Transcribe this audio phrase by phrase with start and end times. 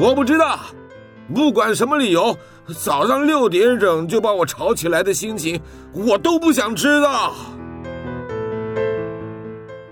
[0.00, 0.58] 我不知道，
[1.34, 2.34] 不管什么理由，
[2.82, 5.60] 早上六点整就把我吵起来的心情，
[5.92, 7.34] 我都不想知道。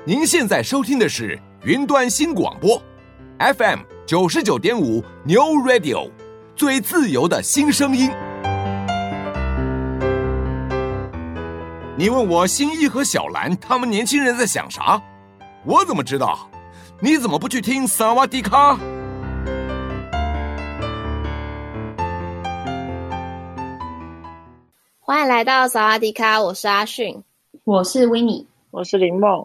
[0.07, 2.83] 您现在收听的是云端新广播
[3.39, 6.11] ，FM 九十九点五 New Radio，
[6.57, 8.11] 最自由的新声音。
[11.99, 14.99] 你问我新一和小兰他们年轻人在想啥？
[15.67, 16.49] 我怎么知道？
[16.99, 18.79] 你怎么不去听萨瓦迪卡？
[25.09, 27.19] 欢迎来到萨瓦迪卡，我是阿迅，
[27.65, 29.43] 我是维尼，我是林梦。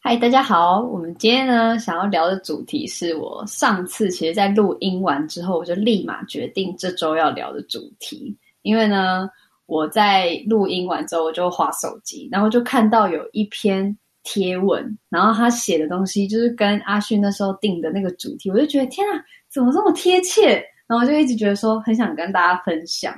[0.00, 0.80] 嗨，大家好！
[0.80, 8.36] 我们今天呢，想要聊的主题是我上次其实，在录音完之后，我就立马决定这周要聊的主题。
[8.62, 9.30] 因为呢，
[9.66, 20.60] 我在录音完之后，我就滑手机，然后就看到有一篇贴文，然后他写的东西就是跟阿迅那时候定的那个主题，我就觉得天啊，怎么这么贴切？
[20.88, 23.16] 然后我就一直觉得说很想跟大家分享，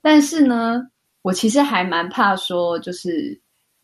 [0.00, 0.80] 但是呢，
[1.24, 3.40] 我其实还蛮怕说就是。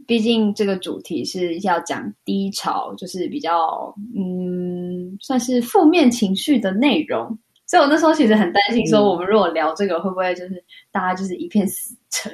[0.06, 12.32] 毕竟这个主题是要讲低潮，就是比较嗯，算是负面情绪的内容，所以我那时候其实很担心，说我们如果聊这个，会不会就是大家就是一片死沉？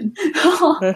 [0.80, 0.94] 嗯、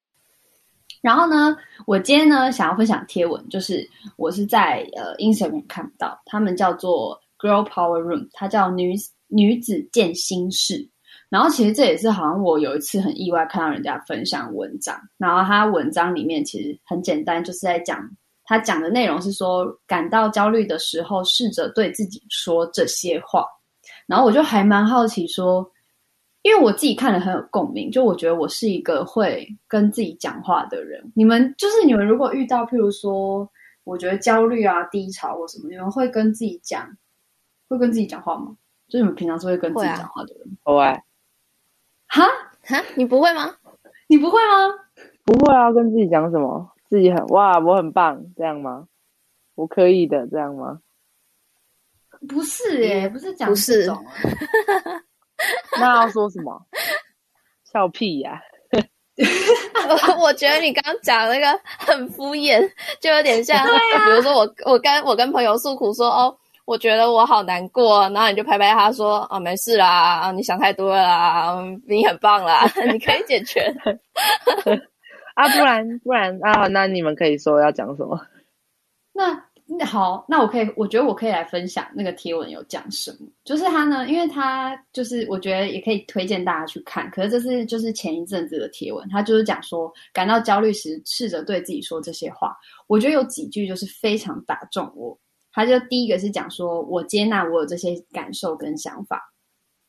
[1.02, 1.54] 然后呢，
[1.86, 8.94] 我今天呢想要分享贴文，就是我是在呃 Instagram 看到，他们叫做 Girl Power Room，它叫女
[9.28, 10.88] 女子健心室。
[11.32, 18.06] 然后其实这也是好像我有一次很意外看到人家分享文章，然后他文章里面其实很简单，就是在讲
[18.44, 23.46] 他讲的内容是说，感到焦虑的时候，试着对自己说这些话。
[24.06, 25.66] 然后我就还蛮好奇说，
[26.42, 31.02] 因为我自己看了很有共鸣，就我觉得我是一个会跟自己讲话的人。
[31.14, 33.50] 你们就是你们如果遇到譬如说，
[33.84, 36.86] 我觉得焦虑啊、低潮或什么，你们会跟自己讲，
[37.70, 38.54] 会跟自己讲话吗？
[38.90, 40.58] 就你们平常是会跟自己讲话的人？
[40.62, 41.02] 会。
[42.14, 42.28] 哈
[42.64, 43.56] 哈，你不会吗？
[44.06, 44.68] 你不会吗？
[45.24, 46.70] 不会啊，跟自己讲什么？
[46.90, 48.86] 自己很哇，我很棒，这样吗？
[49.54, 50.80] 我可以的，这样吗？
[52.28, 53.90] 不是耶，不是讲不是。
[55.80, 56.66] 那要说什么？
[57.64, 58.38] 笑屁呀、啊！
[60.20, 66.36] 我觉得你刚刚讲那个很敷衍，就有点像，比如说我我跟我跟朋友诉苦说哦。
[66.64, 71.56] 我觉得我好难过，然后你就拍拍他说：“啊，没事啦，啊，你想太多了啦，
[71.86, 73.60] 你很棒啦， 你可以解决。
[75.34, 78.20] ”啊，不然不然啊，那你们可以说要讲什么？
[79.12, 83.18] 那那好，那我可以，我觉得我可以来分享那个贴文有讲什么。
[83.44, 87.10] 就是他呢，因为他就是我觉得也可以推荐大家去看。
[87.10, 92.54] 可是这是就是前一阵子的贴文，他就是讲说感到焦虑时，试着对自己说这些话。
[92.86, 95.18] 我觉得有几句就是非常打中我。
[95.52, 99.32] 他就第一个是讲说，我接纳我有这些感受跟想法，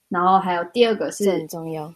[0.09, 1.93] 然后还有第二个是很重要，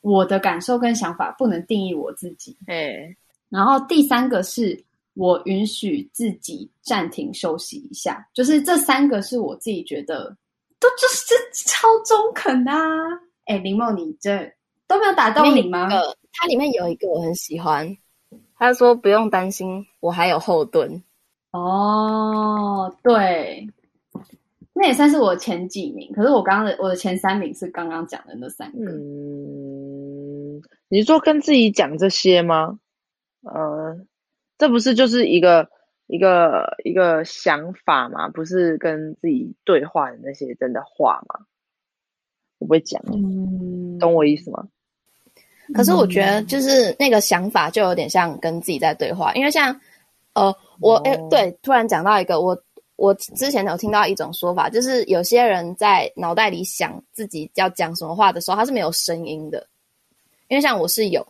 [0.00, 2.56] 我的感受跟想法不能定义我自己。
[2.66, 3.14] 哎，
[3.50, 4.82] 然后第三个是
[5.14, 10.34] 我允许自己暂停休息一下，就是这三个是我自己觉得
[10.80, 11.34] 都就是这
[11.68, 12.76] 超中肯啊！
[13.44, 14.50] 哎，林梦，你这
[14.88, 15.88] 都没有打动你吗？
[16.32, 17.94] 它里面有一个我很喜欢，
[18.56, 21.02] 他说不用担心，我还有后盾。
[21.52, 23.68] 哦，对，
[24.72, 26.10] 那也算是我前几名。
[26.14, 28.90] 可是我刚刚的我的前三名是刚刚讲的那三个。
[28.90, 32.78] 嗯，你是说跟自己讲这些吗？
[33.42, 34.00] 呃，
[34.56, 35.68] 这不是就是一个
[36.06, 38.30] 一个一个想法吗？
[38.30, 41.44] 不是跟自己对话的那些真的话吗？
[42.56, 44.66] 我不会讲，嗯，懂我意思吗？
[45.74, 49.78] 可是我觉得就是那个想法就有点像跟自己在对话，因为像。
[50.34, 52.56] 呃，我诶、欸，对，突然讲到一个，我
[52.96, 59.66] 我之前有听到一种说法，就是有些人在脑袋里想自己要讲什么话的时候，他是没有声音的。
[60.48, 61.26] 因为像我是有，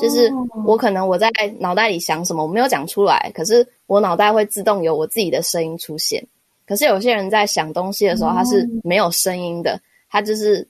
[0.00, 0.32] 就是
[0.64, 1.28] 我可能我在
[1.58, 6.24] 脑袋里想什么，我没有讲出来，可是我脑袋会自动有我自己的声音出现。
[6.66, 10.64] 可是有些人在想东西的时候，他是没有声音的，他就是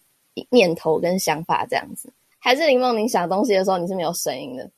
[0.49, 2.11] 念头跟想法这样子。
[2.39, 4.71] 还是林梦玲想东西的时候，你是没有声音的，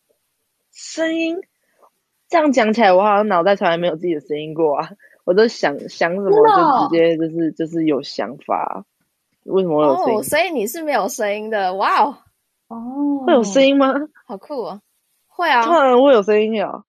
[0.73, 1.37] 声音。
[2.33, 4.89] 这样讲起来，我好像脑袋从来没有自己的声音过啊！
[5.25, 8.87] 我都想想什么就直接就是就是有想法。
[9.45, 10.19] 为什么会有声音？
[10.19, 11.75] 哦，所以你是没有声音的？
[11.75, 12.17] 哇哦！
[12.69, 13.93] 哦，会有声音吗？
[14.25, 14.81] 好酷啊！
[15.29, 16.85] 会啊，突然会有声音呀！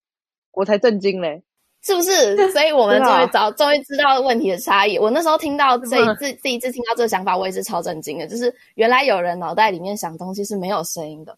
[0.54, 1.44] 我才震惊嘞，
[1.82, 2.38] 是不是？
[2.54, 4.98] 所以我们终于找，终于知道问题的差异。
[4.98, 8.26] 我那时候听到这一次，第一次听到这个想法，我也是超震惊的。
[8.28, 11.38] 就是原来有人脑袋里面想东西是没有声音的，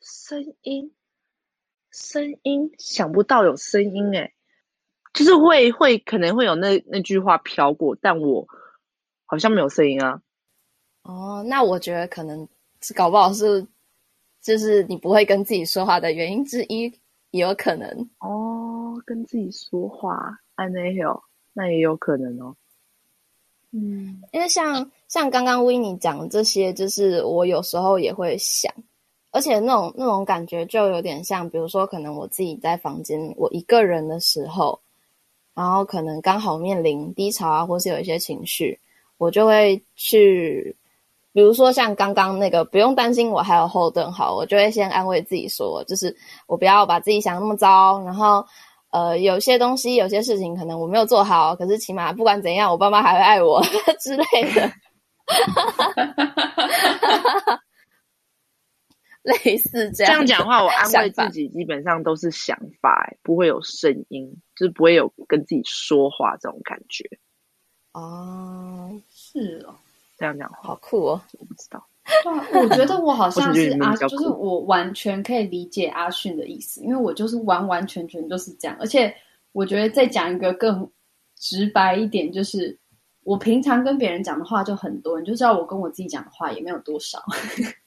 [0.00, 0.92] 声音。
[1.90, 4.32] 声音想不到有声音诶，
[5.14, 8.46] 就是会会可能会有那那句话飘过，但我
[9.26, 10.22] 好像没有声音啊。
[11.02, 12.46] 哦，那我觉得可能
[12.82, 13.66] 是搞不好是，
[14.42, 16.92] 就是你不会跟自己说话的原因之一，
[17.30, 18.10] 也有可能。
[18.18, 21.22] 哦，跟自己说话，安内有，
[21.54, 22.54] 那也有可能哦。
[23.70, 28.72] 嗯，因为像像刚刚 Winnie 讲的这些，就是我有时候也会想。
[29.30, 34.78] 而且那种那种感觉就有点像，比如说，可能我自己在房间我一个人的时候，
[35.54, 38.78] 然后可能刚好面临低潮啊，或是有一些情绪，
[39.18, 40.74] 我就会去，
[41.32, 46.14] 比如说像刚刚那个，不用担心，我还有后盾，好，我就会先安慰自己说，就是
[46.46, 48.44] 我不要把自己想那么糟，然后
[48.90, 53.62] 呃，有些东西，有些事情可能我没有做好，可是起码不管怎样，我爸妈还会爱我
[54.00, 54.24] 之类
[54.54, 54.72] 的。
[59.44, 67.04] 类似这样，这样讲话，我安慰自己基本上都是想法，不会有声音，就是不会有跟自己说话这种感觉。
[67.92, 69.74] 哦，是哦，
[70.16, 71.86] 这样讲话好酷哦，我不知道。
[72.24, 78.76] 对，我觉得我好像是阿，就是我完全可以理解阿迅的意思，因为我就是完完全全就是这样。
[78.80, 79.14] 而且
[79.52, 80.90] 我觉得再讲一个更
[81.36, 82.78] 直白一点，就是
[83.28, 87.22] 我平常跟别人讲的话就很多，你就知道我跟我自己讲的话也没有多少。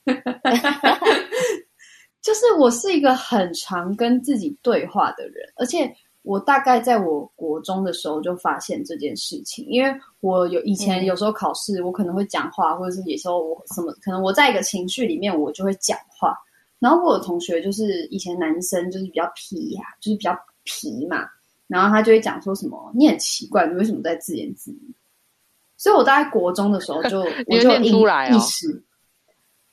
[2.21, 5.91] 就是我是一个很常跟自己对话的人，而且
[6.21, 16.37] 我大概在我国中的时候就发现这件事情，因为我有以前有时候考试，我可能会讲话，或者是有时候我什么可能我在一个情绪里面，我就会讲话。
[16.77, 21.27] 然后我有同学就是以前男生就是比较皮呀、啊，就是比较皮嘛，
[21.65, 24.93] 然后他就会讲说什么你很奇怪，你为什么在自言自语？
[25.81, 28.83] 所以我大概国中的时候就 我就意出来、哦、意识。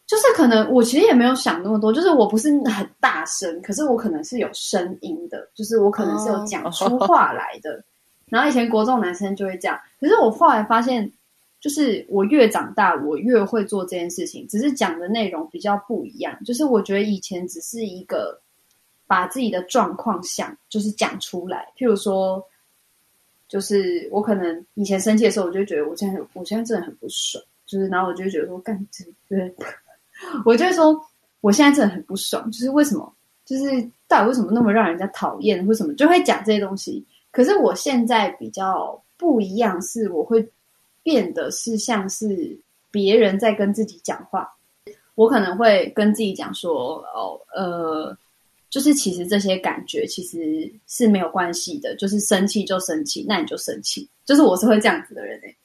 [0.07, 7.73] 就是可能我其实也没有想那么多，就是我不是很大声，可是我可能是有声音的，就是我可能是有讲出话来的。
[7.73, 7.83] Oh.
[8.31, 11.13] 然后以前国中男生就会这样，可是我后来发现，
[11.61, 16.43] 就是我越长大，我越会做这件事情，只是讲的内容比较不一样。
[16.43, 18.41] 就是我觉得以前只是一个
[19.07, 21.71] 把自己的状况想，就是讲出来。
[21.77, 22.43] 譬如说，
[23.49, 29.55] 就是我可能以前生气的时候，我就觉得我现在我现在真的很不爽，就是然后我就觉得说干这对。
[30.45, 31.00] 我就会说，
[31.41, 33.15] 我现在真的很不爽，就是为什么，
[33.45, 33.65] 就是
[34.09, 35.65] 到底为什么那么让人家讨厌？
[35.67, 37.05] 为什么就会讲这些东西？
[37.31, 40.45] 可是我现在比较不一样，是我会
[41.05, 42.59] 变得是像是
[42.91, 44.53] 别人在跟自己讲话，
[45.15, 48.19] 我可能会跟自己讲说，哦，呃，
[48.70, 55.56] 就是其实这些感觉其实是没有关系的，就是生气就生气，那你就生气，就是我是会这样子的人欸。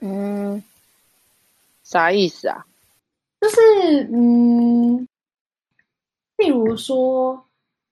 [0.00, 0.62] 嗯，
[1.84, 2.64] 啥意思啊？
[3.40, 3.56] 就是
[4.12, 5.06] 嗯，
[6.36, 7.44] 例如说，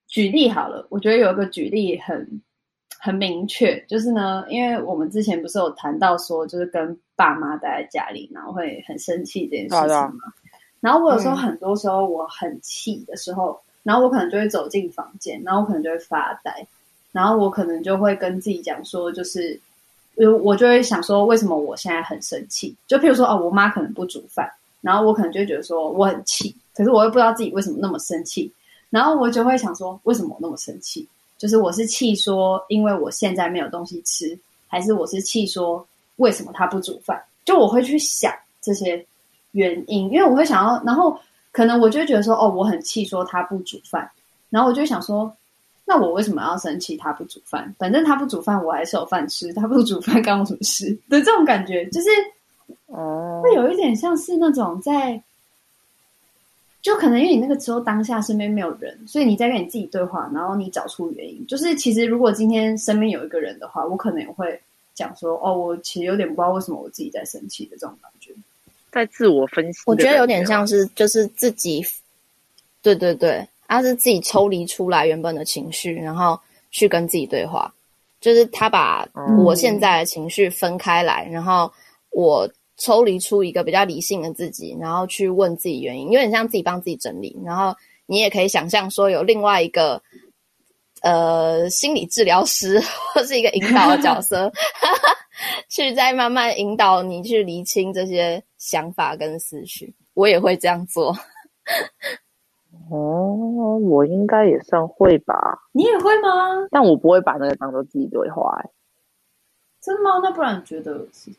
[0.07, 2.41] 举例好了，我觉得有一个举例很
[2.99, 10.33] 很明确，就是呢，因为我们之前不是有谈到说，就是跟爸妈待在家里，然后会很生气这件事情嘛。
[10.81, 16.67] 然后我有时候很多时候我很气的时候，然后我可能就会走进房间，然后我可能就会发呆，
[17.13, 19.59] 然后我可能就会跟自己讲说，就是
[20.17, 22.75] 我我就会想说，为什么我现在很生气？
[22.89, 24.51] 就譬如说，哦，我妈可能不煮饭。
[24.83, 28.53] 然后我可能就会觉得说我很气，可是我又不知道自己为什么那么生气。
[28.89, 31.07] 然后我就会想说，为什么我那么生气？
[31.39, 34.39] 就是我是气说，因为我现在没有东西吃，
[34.69, 35.85] 还是我是气说，
[36.17, 37.21] 为什么他不煮饭？
[37.45, 39.05] 就我会去想这些
[39.53, 41.19] 原因，因为我会想要，然后
[41.57, 44.11] 可能我就觉得说，哦，我很气说他不煮饭。
[44.51, 45.35] 然后我就想说，
[45.87, 47.75] 那我为什么要生气他不煮饭？
[47.79, 49.55] 反正他不煮饭，我还是有饭吃。
[49.55, 50.93] 他不煮饭，干我什么事？
[51.09, 52.11] 的这种感觉，就是。
[52.89, 55.23] 哦，会有一点像是那种在，
[56.83, 61.47] 就可能因为你那个时候当下身边没有人，所以你在跟你自己对话，然后你找出原因。
[61.47, 64.61] 就是其实如果今天身边有一个人的话，我可能也会
[64.95, 68.33] 讲说：“哦，我其实有点不知道为什么我自己在生气的这种感觉。”
[68.97, 71.85] 在自我分析，我觉得有点像是就是自己，
[72.83, 77.73] 对对对，他是自己抽离出来原本的情绪，然后去跟自己对话，
[78.21, 79.07] 就是他把
[79.45, 81.71] 我现在的情绪分开来，嗯、然后
[82.11, 82.51] 我。
[82.79, 87.35] 抽离出一个比较理性的自己，然后去问自己原因，有点像自己帮自己整理。
[87.43, 87.75] 然后
[88.05, 90.03] 你也可以想象说，有另外一个
[91.03, 92.81] 呃心理治疗师
[93.15, 94.51] 或是一个引导的角色，
[95.69, 99.95] 去再慢慢引导你去厘清这些想法跟思绪。
[100.15, 101.15] 我也会这样做。
[102.91, 105.35] 哦，我应该也算会吧？
[105.73, 106.69] 你也会吗？
[106.71, 108.57] 但我不会把那个当做自己对话。
[108.63, 108.71] 欸，
[109.81, 110.21] 真的吗？
[110.23, 111.31] 那不然你觉得是？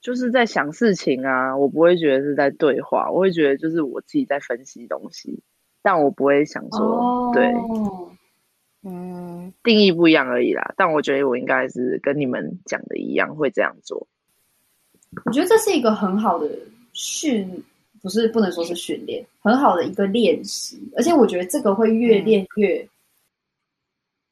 [0.00, 5.42] 就是在想事情啊，我不会觉得是在对话，我会觉得就是我自己在分析东西，
[5.82, 7.52] 但我不会想说、哦、对，
[8.84, 10.74] 嗯，定义不一样而已啦。
[10.76, 14.06] 但我觉得我应该是跟你们讲的一样，会这样做。
[15.24, 16.50] 我觉得这是一个很好的
[16.92, 17.48] 训，
[18.02, 20.78] 不是不能说是训练，很好的一个练习。
[20.96, 22.88] 而且我觉得这个会越练越，嗯、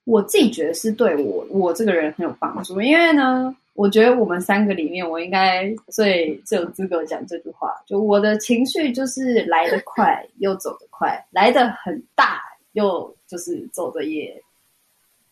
[0.05, 2.83] 我自己觉得是对我我这个人很有帮助。
[2.83, 7.73] 因为呢，我觉得我们三个里面，我应该最最有资格讲这句话。
[7.87, 12.43] 就我的情绪就是来得快又走得快，来得很大
[12.73, 14.41] 又就是走的也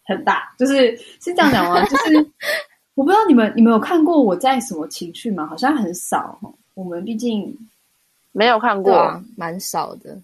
[0.05, 1.85] 很大，就是是这样讲吗？
[1.87, 2.31] 就是。
[2.97, 5.47] 我不知道你们，你们有看过我在什么情绪吗？
[5.47, 6.39] 好像很少。
[6.75, 7.57] 我们毕竟
[8.33, 10.21] 没有看过，啊，蛮少的。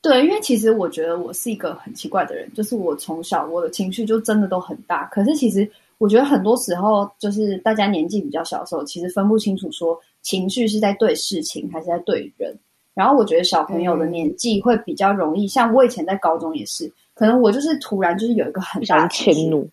[0.00, 5.04] 对，因为其实我觉得我是一个很奇怪的人，就是我从小我的情绪就真的都很大。
[5.06, 12.56] 可是其实我觉得很多时候，就是大家年纪比较小的时候，其实分不清楚说情绪是在对事情还是在对人。
[12.94, 19.68] 然后我觉得小朋友的年纪会比较容易，嗯、像我以前在高中也是，可能我就是突然就是有一个很大的迁怒。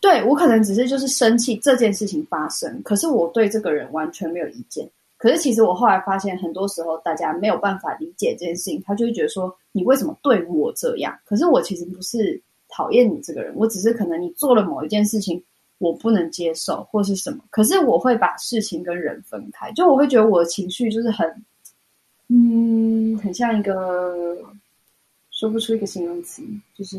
[0.00, 4.88] 对，我可能只是就是生气这件事情发生，可是我对这个人完全没有意见。
[5.16, 11.18] 可是其实我后来发现，很多时候大家没有办法理解这件事情，他就会觉得说你为什么对我这样？
[11.24, 15.42] 可是我其实不是讨厌你这个人，我只是可能你做了某一件事情
[15.78, 17.38] 我不能接受或是什么。
[17.48, 21.26] 可是我会把事情跟人分开，就我会觉得我的情绪就是很，
[22.28, 24.36] 嗯，很像一个
[25.30, 26.42] 说不出一个形容词，
[26.74, 26.98] 就是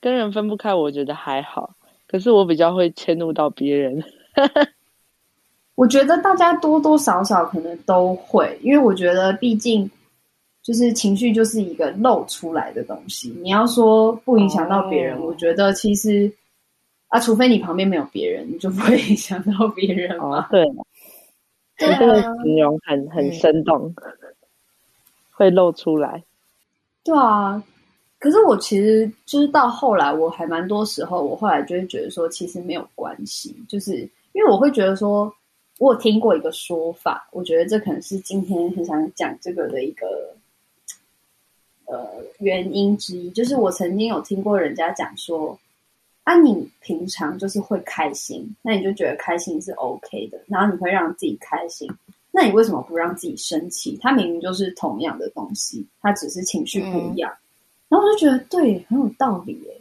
[0.00, 0.72] 跟人分不开。
[0.72, 1.74] 我觉得还好。
[2.06, 4.02] 可是我比较会迁怒到别人，
[5.74, 9.90] 我觉得大家多多少少可能都会，因为我觉得毕竟
[10.62, 13.28] 就是情绪就是一个露出来的东西。
[13.42, 16.32] 你要说不影响到别人，哦、我觉得其实
[17.08, 20.46] 啊，除非你旁边没有别人，你就不会影响到别人嘛、哦。
[20.50, 20.76] 对，你
[21.76, 24.27] 这个形容很很生动，嗯、
[25.38, 26.22] 会露出来。
[27.04, 27.62] 对啊。
[28.20, 34.00] 可是我其实就是到后来，我还蛮多时候，我后来就会觉得说，其实没有关系，就是
[34.32, 35.32] 因为我会觉得说，
[35.78, 40.34] 我有听过一个说法，我觉得这可能是今天很想讲这个的一个
[41.84, 42.08] 呃
[42.40, 45.56] 原因之一，就是我曾经有听过人家讲说，
[46.24, 51.88] 啊，你平常就是会开心，那你就觉得开心是 OK 的，然后你会让自己开心，
[52.40, 53.98] 那你为什么不让自己生气？
[54.00, 57.28] 它明明就是同样的东西，它只是情绪不一样。
[57.32, 57.42] 嗯
[57.88, 59.76] 然后我就觉得对，很有道理耶。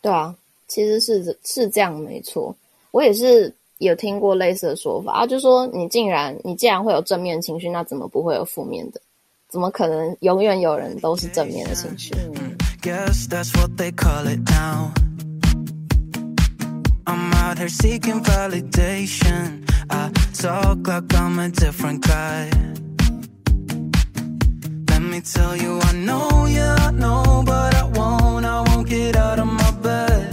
[0.00, 0.32] 对啊，
[0.68, 2.54] 其实是是这样，没错。
[2.92, 9.00] 我也是有听过类似的说法啊，就说你竟然你既然会有正面情绪，那怎么不会有负面的？
[9.48, 12.14] 怎么可能永远有人都是正面的情绪？
[12.14, 12.56] 嗯
[24.88, 29.16] Let me tell you, I know, yeah, I know, but I won't, I won't get
[29.16, 30.26] out of my bed.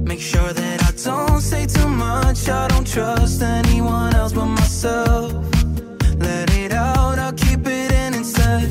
[0.00, 5.32] Make sure that I don't say too much, I don't trust anyone else but myself.
[6.18, 8.68] Let it out, I'll keep it in instead.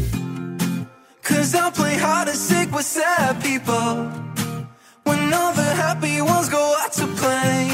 [1.23, 4.22] Cause I'll play hard to sick with sad people.
[5.04, 7.70] When all the happy ones go out to play,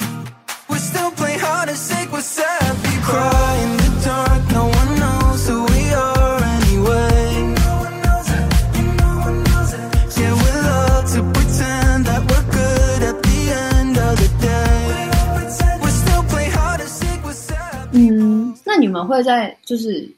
[17.97, 20.13] 嗯，那你们会在就是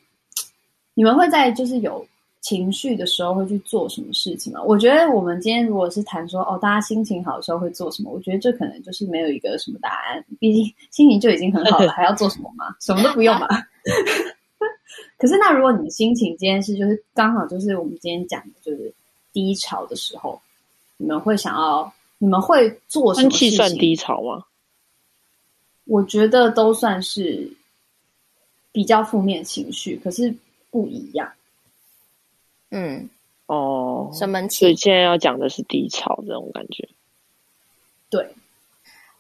[0.95, 2.07] 你们会在就是有。
[2.42, 4.60] 情绪的时候会去做什么事情吗？
[4.62, 8.10] 我觉得我们今天如果是谈说哦，大家心情好的时候会做什么？
[8.12, 10.22] 我觉得这可能就是没有一个什么答案。
[10.40, 12.76] 毕竟心情就已经很好了， 还要做什么吗？
[12.80, 13.48] 什么都不用吧。
[15.16, 18.92] 可是那如果你们心情今天是就是刚好就是我们今天讲的就是
[19.32, 20.40] 低潮的时候，
[20.96, 23.56] 你们会想要你们会做什么事情？
[23.56, 24.44] 算低潮吗？
[25.84, 27.48] 我觉得都算是
[28.72, 30.34] 比较负面情绪，可是
[30.70, 31.32] 不一样。
[32.74, 33.10] 嗯，
[33.46, 34.48] 哦，什么？
[34.48, 36.88] 所以现在要讲的是低潮这种感觉。
[38.08, 38.26] 对，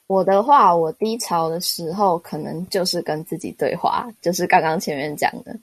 [0.06, 5.54] 我的话，我低潮的时候可能就是跟自己对话，就是刚刚前面讲的，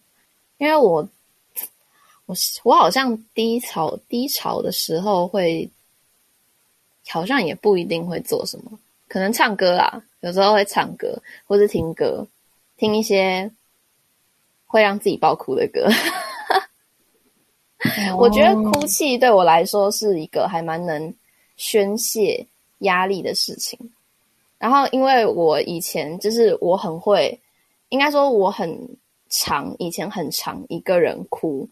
[0.60, 1.08] 因为我，
[2.28, 5.68] 我我好像低潮低潮的时候会，
[7.08, 8.78] 好像也不一定会做什么，
[9.08, 12.28] 可能唱歌啊，有时候会唱歌，或是听歌，
[12.78, 13.52] 听一些
[14.68, 15.90] 会让自己爆哭的歌。
[18.18, 21.14] 我觉得哭泣对我来说是一个还蛮能
[21.56, 22.46] 宣泄
[22.80, 23.80] 压力的事情。
[24.58, 27.40] 然后，因为我以前就是我很会，
[27.88, 28.78] 应该说我很
[29.30, 31.66] 长，以前很长一个人哭，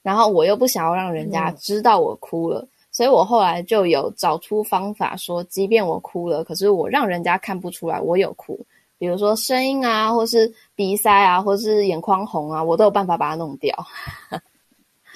[0.00, 8.58] 然后我又不想要让人家知道我哭了，嗯、所以我后来就有找出方法，说即便我哭了，可是我让人家看不出来我有哭。
[8.96, 13.74] 比如说声音啊，或是鼻塞啊，或是眼眶红啊，我都有办法把它弄掉。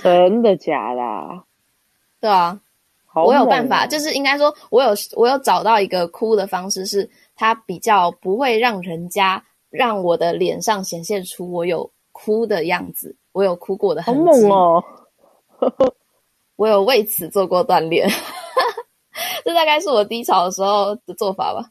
[0.04, 1.42] 真的假的？
[2.20, 2.61] 对啊，
[3.06, 14.46] 好我有办法，就是应该说，我有我有找到一个哭的方式，是它比较不会让人家让我的脸上显现出我有哭的样子，我有哭过的好痕迹。
[14.46, 14.84] 猛哦！
[16.56, 18.08] 我有为此做过锻炼，
[19.44, 21.68] 这大概是我低潮的时候的做法吧。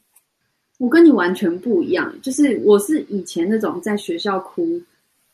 [0.78, 4.62] 我跟你完全不一样，就是我是以前那种在学校哭，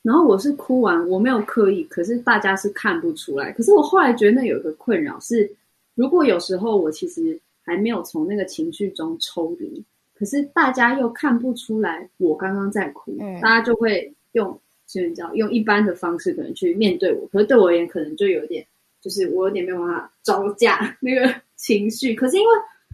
[0.02, 3.52] 然后我是哭完我没有刻意，可是大家是看不出来。
[3.52, 5.50] 可是我后来觉得那有一个困扰是，
[5.94, 18.66] 如果有时候我其实还没有从那个情绪中抽离，可是大家又看不出来我刚刚在哭，嗯大家就会用就是你知道用一般的方式可能去面对我，可是对我而言可能就有点
[19.02, 22.14] 就是我有点没有办法招架 那个情绪。
[22.14, 22.48] 可是因为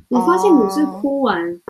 [0.08, 1.60] 我发现我是哭完。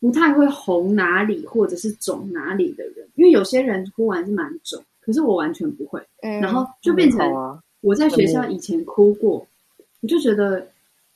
[0.00, 6.00] 不太会红哪里或者是肿哪里的人，因为有些人哭完是蛮肿，可是我完全不会。
[6.22, 9.44] 嗯，然后就变成我在学校以前哭过，
[10.00, 10.64] 我就觉得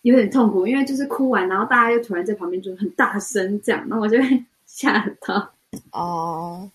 [0.02, 5.48] 有点痛苦，因为就是哭完，然后大家又突然在旁边就很大声这样，然后我就会 吓到。
[5.92, 6.68] 哦，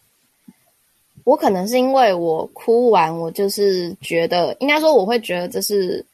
[1.25, 6.05] 我可能是因为我哭完，我就是觉得，应该说我会觉得这是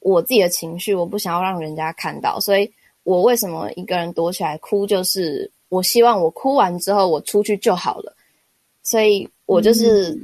[0.00, 2.70] 我自己的情绪，我不想要让人家看到，所以。
[3.04, 4.86] 我为什么一个人躲起来哭？
[4.86, 8.14] 就是我希望我哭完之后我出去就好了，
[8.82, 10.16] 所以我就是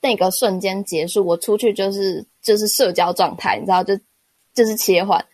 [0.00, 3.98] 那个瞬间结束，我出去就是就是社交状态，你知道，就
[4.54, 5.24] 就是切换，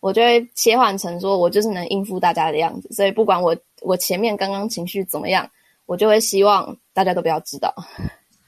[0.00, 5.50] 我就会切换成说我就是能应付大家的样子，所以不管我我前面刚刚情绪怎么样，
[5.86, 7.74] 我就会希望大家都不要知道。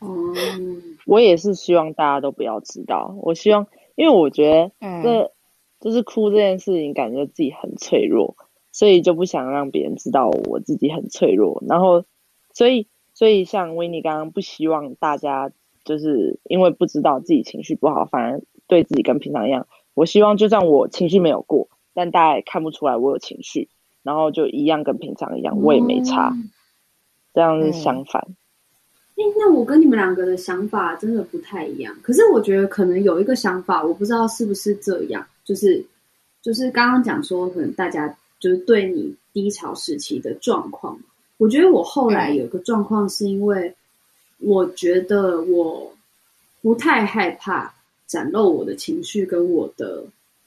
[0.01, 3.13] 嗯， 我也是希望大家都不要知道。
[3.23, 5.33] 我希望，因为我觉得嗯这。
[5.81, 8.37] 就是哭这件事情，感觉自己很脆弱，
[8.73, 11.63] 所以就不想让别人知道我自己很脆弱。
[11.67, 12.05] 然后，
[12.53, 15.51] 所以，所以像维尼刚刚不希望大家
[15.85, 19.67] 就是因为不知道自己情绪不好，反而对自己跟平常一样。
[19.95, 23.69] 我希望就算我情绪没有过，但大家也看不出来我有情绪，
[24.03, 26.31] 然后就一样跟平常一样，我也没差。
[26.33, 26.51] 嗯
[27.35, 28.21] 这样是相反。
[29.15, 31.95] 欸，那我跟你们两个的想法真的不太一样。
[32.03, 35.25] 可是我觉得可能有一个想法，我不知道是不是这样。
[35.49, 35.83] 就是，
[36.43, 41.01] 就是刚刚讲说，可能大家就是对你低潮时期的状况。
[41.39, 43.75] 我觉得我后来有一个状况，是因为
[44.41, 45.91] 我觉得我
[46.61, 47.73] 不太害怕
[48.07, 50.05] 展露我的情绪跟我的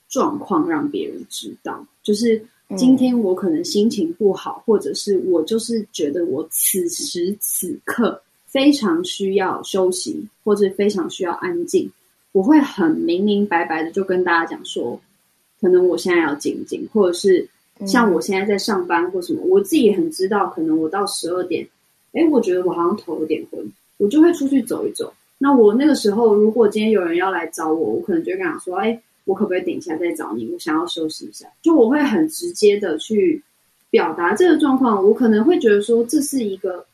[0.08, 1.84] 状况让别人知道。
[2.04, 2.40] 就是
[2.78, 11.92] 今天我可能心情不好，或者是我就是觉得我此时此刻非常需要休息，或者非常需要安静。
[12.34, 14.98] 我会很明明白白的就跟大家讲说，
[15.60, 17.46] 可能我现在要静静，或者是
[17.86, 21.68] 像我现在在上班或什么，我自己也很知道，可能我到十二点，
[22.14, 23.62] 哎，我觉得我好像头有点昏，
[23.98, 25.14] 我就会出去走一走。
[25.38, 30.50] 那我那个时候，如果今天有人要来找我，我可能就会跟他说，哎，我可不可以等一下再找你？
[30.54, 31.46] 我想要休息一下。
[31.62, 33.44] 就我会很直接的去
[33.90, 35.04] 表达这个状况。
[35.06, 36.86] 我可能会觉得说，这是一个，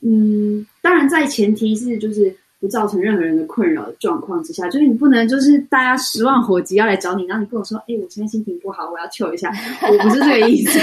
[0.00, 2.34] 嗯，当然在前提是就是。
[2.62, 9.52] 不造成任何人的困扰的状况之下，就是你不能就是大家十万火急要来找你，然后你跟我说：“哎，我现在心情不好，我要求一下。”
[9.90, 10.78] 我不是这个意思，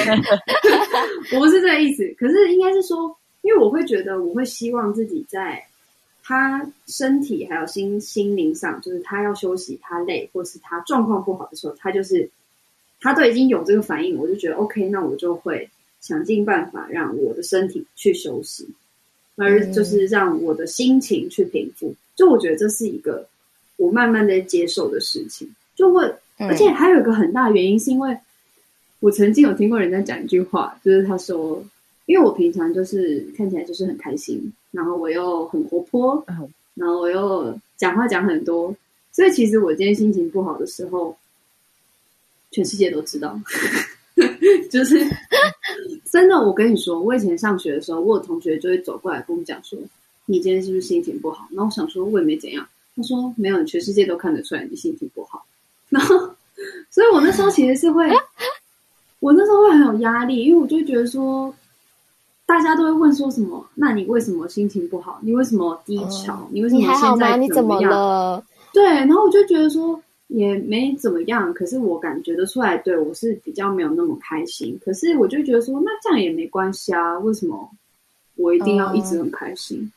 [1.33, 2.05] 我不是这个意思。
[2.17, 5.63] 可是应该是说，因为我会觉得，我会希望自己在
[6.21, 12.29] 他身体还有心心灵上，就是他要休息，他累，或是他状况不好的时候，他就是
[12.99, 15.69] 他都已经有这个反应，我就觉得 OK，那我就会
[16.01, 18.67] 想尽办法让我的身体去休息。
[19.39, 23.25] 而就是让我的心情去平复，就我觉得这是一个
[23.77, 28.17] 我慢慢在接受的事情，就会，而且还有一个很大的原因，是因为
[28.99, 31.63] 我曾经有听过人家讲一句话，就是他说，
[32.05, 36.21] 因为我平常就是看起来就是很开心，然后我又很活泼，
[36.75, 38.75] 然后我又讲话讲很多，
[39.13, 41.17] 所以其实我今天心情不好的时候，
[42.51, 43.39] 全世界都知道。
[44.69, 44.99] 就是
[46.11, 49.77] 真的，我跟你说，我以前上学的时候，我有同学就会走过来跟我讲说
[50.25, 52.65] ：“你今天是不是心情不好？”然后我想说，我也没怎样。
[52.95, 55.43] 他说：“没有，全世界都看得出来你心情不好。”
[55.89, 56.15] 然后，
[56.89, 58.07] 所以我那时候其实是会，
[59.19, 61.53] 我那时候会很有压力，因为我就觉得说，
[62.45, 63.65] 大家都会问说什么？
[63.75, 65.19] 那你为什么心情不好？
[65.21, 66.47] 你为什么低潮？
[66.47, 68.43] 嗯、你为什么现在怎么样了？
[68.73, 70.01] 对，然后我就觉得说。
[70.29, 74.79] 也没怎么样，可是我感觉得出来，对我是比较没有那么开心。
[74.85, 77.69] 可是我就觉得说，那这样也没关系啊，为什么
[78.35, 79.79] 我一定要一直很开心？
[79.79, 79.91] 嗯、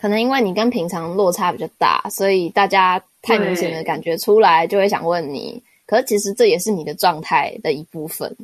[0.00, 8.34] 可能因为你跟平常落差比较大，所以大家太明显的感觉出来，就会想问你，可是其实这也是你的状态的一部分。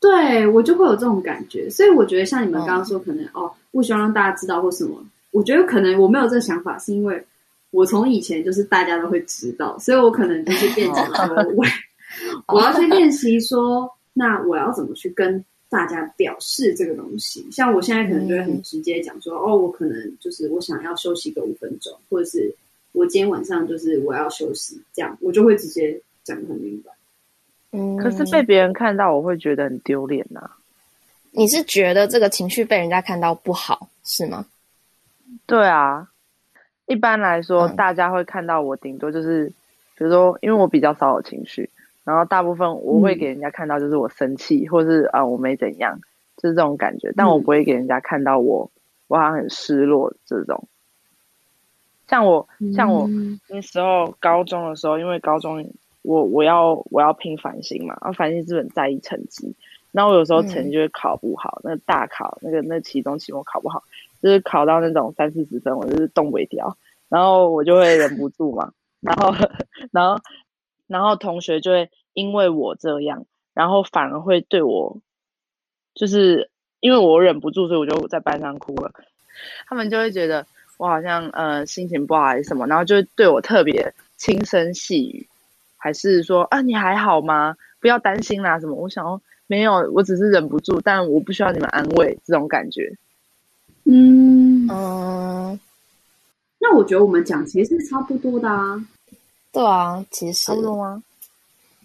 [0.00, 4.96] 对，我就会有这种感觉，所以我觉得像你们刚刚说，可能、嗯、哦，不希望让大家知道或什么。
[5.30, 7.24] 我觉得可能我没有这个想法，是因为
[7.70, 11.64] 我从以前就是大家都会知道，所以我可能就是变成说我
[12.54, 17.46] 我要去练习说，那我要怎么去跟大家表示这个东西？
[17.50, 22.54] 像我现在可能就会很直接讲说，嗯、哦，我可能就是我想要休息个五分钟，或者是
[22.92, 26.90] 我今天晚上就是我要休息，这样我就会直接讲得很明白。
[27.72, 30.50] 嗯，可是被别人看到，我会觉得很丢脸呐。
[31.30, 34.46] 你是觉得这个情绪被人家看到不好，是吗？
[35.46, 36.08] 对啊，
[36.88, 39.46] 一般来说，嗯、大家会看到我顶多就是，
[39.96, 41.70] 比如说，因为我比较少有情绪，
[42.02, 46.00] 然后大部分我会给人家看到就是我生气，嗯、或是啊我没怎样，
[46.36, 50.66] 就是这种感觉，但我不会给人家看到我、嗯、我好像很失落这种。
[52.08, 53.08] 像我像我
[53.48, 55.70] 那时候高中的时候，因为高中。
[56.02, 59.54] 我我要我要拼繁星嘛，然后繁星是很在意成绩，
[59.92, 63.82] 然后我有时候成绩就会考不好，嗯、那个大考那个那期中期末考不好，
[64.22, 66.76] 就是考到那种三四十分，我就是动不掉，
[67.08, 69.34] 然后我就会忍不住嘛，然后
[69.90, 70.20] 然后
[70.86, 74.98] 然后同学就会因为我这样，然后反而会对我，
[75.94, 76.50] 就是
[76.80, 78.92] 因为我忍不住，所以我就在班上哭了，
[79.66, 85.26] 他们就会觉得我好像呃心情不好还是什么，然后就对我特别轻声细语。
[85.80, 87.56] 还是说啊，你还好吗？
[87.78, 88.74] 不要担心啦，什么？
[88.74, 92.92] 我想没有，我只是忍不住，但我不需要你们安慰，这种感觉。
[93.90, 95.58] 嗯嗯，
[96.58, 98.76] 那我觉得我们讲其实是差不多的啊。
[99.50, 101.02] 对啊，其实差不多吗？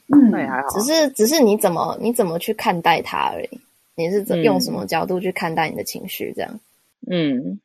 [0.08, 0.68] 嗯，那也还好。
[0.70, 3.60] 只是只是你怎么你怎么去看待它而已。
[3.96, 6.34] 你是怎用什么角度去看待你的情绪？
[6.36, 6.60] 这样。
[7.08, 7.60] 嗯，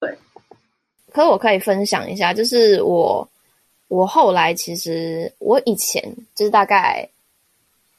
[0.00, 0.16] 对。
[1.12, 3.28] 可是我可以分享一下，就是我。
[3.88, 6.02] 我后来其实，我以前
[6.34, 7.06] 就是大概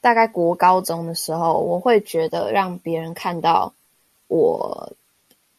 [0.00, 3.72] 大概国高中的时候，我会觉得让别人看到
[4.26, 4.92] 我，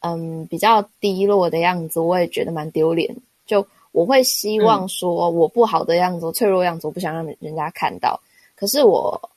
[0.05, 3.15] 嗯，比较低落的样子，我也觉得蛮丢脸。
[3.45, 8.19] 就我会希望说我不好的样子，嗯、脆弱的样子，我不想让人家看到。
[8.55, 9.29] 可是我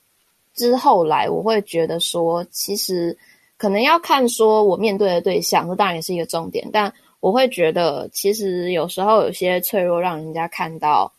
[0.54, 3.16] 之后来，我会觉得说，其实
[3.56, 6.92] 可能要看说我面对的对象，这当然也是一个重点，但。
[7.20, 11.12] 我会觉得，其实有时候有些脆弱，让人家看到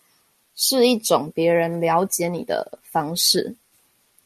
[0.55, 3.53] 是一种别人了解你的方式。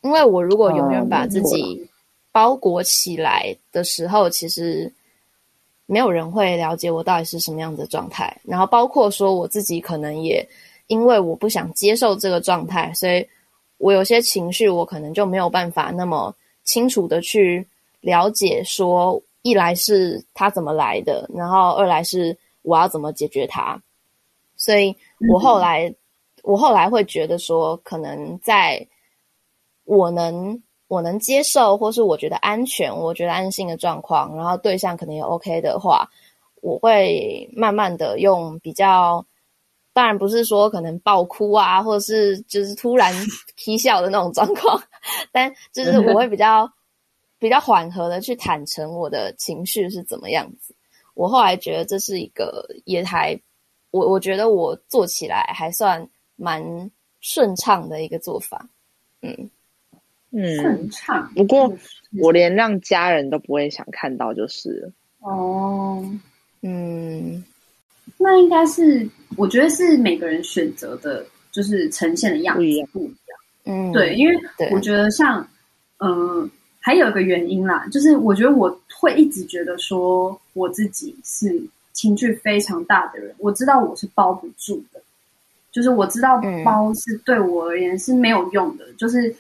[0.02, 1.84] 因为我如果永远把自己
[2.32, 4.94] 包裹起来的时候，其实
[5.94, 8.36] 没有人会了解我到底是什么样的状态。
[8.44, 10.44] 然后，包括说我自己，可能也
[10.88, 13.26] 因为我不想接受这个状态，所以
[13.78, 17.66] 我有些情绪，我可能就没有办法那么清楚的去
[18.02, 19.22] 了解说。
[19.46, 23.78] 一来是他怎么来的，然后二来是我要怎么解决它。
[24.56, 24.96] 所以
[25.30, 25.94] 我后来，
[26.44, 28.88] 我后来会觉得说，可能在
[29.84, 36.10] 我能我能接受，或是我觉得安全、我觉得安心的状况，然后对象可能也 OK 的话，
[36.62, 39.26] 我会慢慢的用比较，
[39.94, 43.14] 当然不是说可能爆哭啊，或者是就是突然
[43.56, 44.82] 啼笑的那种状况，
[45.32, 46.72] 但就是我会比较。
[47.40, 50.74] 比较缓和的去坦诚我的情绪是怎么样子，
[51.14, 53.38] 我后来觉得这是一个也还，
[53.92, 56.64] 我我觉得我做起来还算蛮
[57.20, 58.66] 顺畅的一个做法，
[59.22, 59.52] 嗯
[60.34, 61.32] 嗯，顺畅。
[61.36, 61.74] 不过
[62.20, 64.92] 我连让家人都不会想看到就是了。
[65.22, 66.04] 哦，
[66.62, 67.44] 嗯，
[68.18, 73.40] 那应该是我觉得是每个人选择的，就是呈现的样子不一样，不一样。
[73.66, 74.36] 嗯，对，因为
[74.72, 75.48] 我觉得像
[76.00, 76.12] 嗯。
[76.12, 76.50] 呃
[76.86, 85.02] 还有一个原因啦，就是我觉得我会一直觉得说我自己是情绪非常大的人，我知道我是包不住的，
[85.72, 88.84] 就是我知道包是对我而言是没有用的。
[88.84, 89.34] 嗯、就是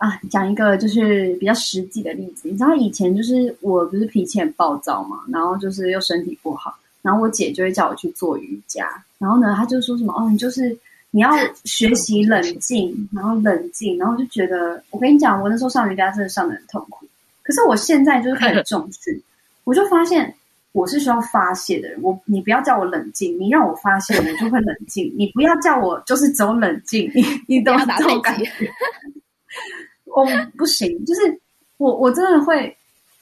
[0.00, 8.86] 啊，讲一个就是比较实际的例子，你知道以前就是我不是脾气很暴躁嘛，然后就是又身体不好，然后我姐就会叫我去做瑜伽，
[9.18, 10.76] 然后呢，她就说什么哦，你就是。
[11.12, 11.30] 你要
[11.64, 17.04] 学习冷静，然后冷静，然后就觉得，我跟你讲，我那时候上瑜伽真的上得很痛苦。
[17.42, 19.20] 可是我现在就是开始重视，
[19.64, 20.32] 我就发现
[20.70, 22.00] 我是需要发泄的人。
[22.00, 25.12] 我你不要叫我冷静，你让我发泄，我就会冷静。
[25.18, 28.48] 你不要叫我就是走冷静，你你懂这种感觉？
[30.14, 31.40] 我不行，就是
[31.78, 32.76] 我我真的会，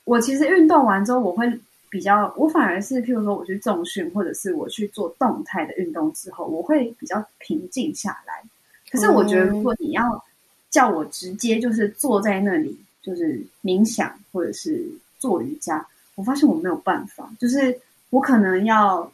[0.04, 1.50] 我其实运动完之后我会。
[1.90, 8.42] 比较，我反而是，譬如说，我去重训，或者是我去做动态的运动之后，我会比较平静下来。
[8.90, 10.22] 可是，我觉得如果你要
[10.68, 14.86] 叫我直接就是坐在那里，就是冥想或者是
[15.18, 15.82] 做瑜伽，
[16.14, 17.26] 我发现我没有办法。
[17.40, 19.10] 就是我可能要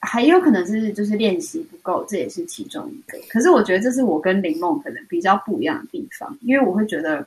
[0.00, 3.18] 还有可能是就是练习不够，这也是其中一个。
[3.28, 7.26] 可是我觉得这是我跟林梦可能比较不一样的地方，因为我会觉得，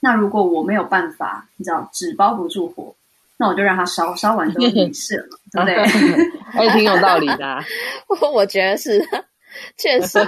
[0.00, 2.94] 那如果我没有办法，你知道纸包不住火，
[3.36, 6.30] 那我就让它烧，烧完就没事了，对不对？
[6.50, 7.62] 还 挺有道理的啊。
[8.32, 9.06] 我觉得是，
[9.76, 10.18] 确实。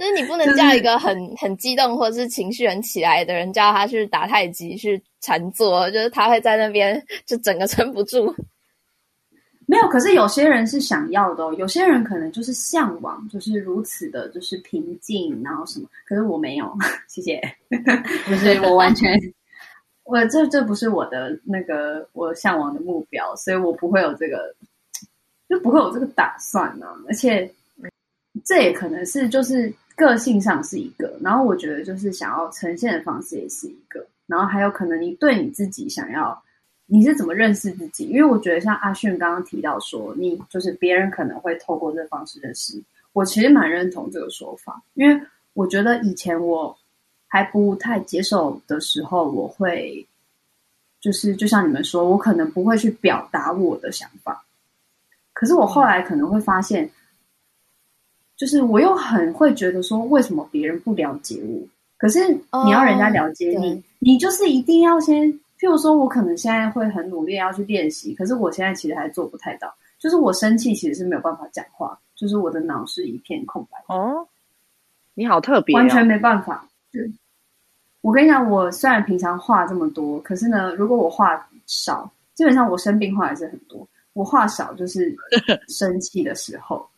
[0.00, 8.34] 那你不能叫一个很、就是、很激动或者是情绪很起来的人，叫他去打太极、去禅坐，就是他会在那边就整个撑不住。
[9.70, 15.86] 没有，可是有些人是想要的哦，有些人可能就是向往，就是如此的，就是平静，然后什么。
[16.06, 16.74] 可是我没有，
[17.06, 17.38] 谢谢，
[18.24, 19.12] 不是我完全，
[20.04, 24.54] 我这这不是我的那个我向往的目标，所以我不会有这个，
[25.50, 26.96] 就不会有这个打算呢、啊。
[27.06, 27.52] 而且
[28.46, 36.42] 这也可能是就是个性上是一个，然后我觉得就是想要呈现的方式也是一个，然后还有可能你对你自己想要。
[36.90, 38.06] 你是怎么认识自己？
[38.06, 42.82] 因为我觉得像阿迅刚刚提到说，你就是别人可能会透过这方式认识。
[43.12, 45.20] 我其实蛮认同这个说法，因为
[45.52, 46.74] 我觉得以前我
[47.26, 50.06] 还不太接受的时候，我会
[50.98, 54.42] 就是就像你们说，我可能不会去表达我的想法。
[55.34, 56.90] 可是我后来可能会发现，
[58.34, 61.60] 就是我又很会觉得说，为什么别人不了解我？
[61.98, 65.38] 可是你要人家了解你，哦，你就是一定要先。
[65.58, 69.74] 譬如说，我可能现在会很努力要去练习，可是我现在其实还做不太到。
[69.98, 73.82] 就是我生气，其实是没有办法讲话，就是我的脑是一片空白。
[73.92, 74.24] 哦，
[75.14, 76.64] 你好特别哦，完全没办法。
[76.92, 77.10] 对，
[78.00, 83.84] 我跟你讲，我虽然平常话这么多，可是呢，如果我话少，基本上我生病话还是很多。
[84.12, 85.16] 我话少就是
[85.68, 86.88] 生气的时候，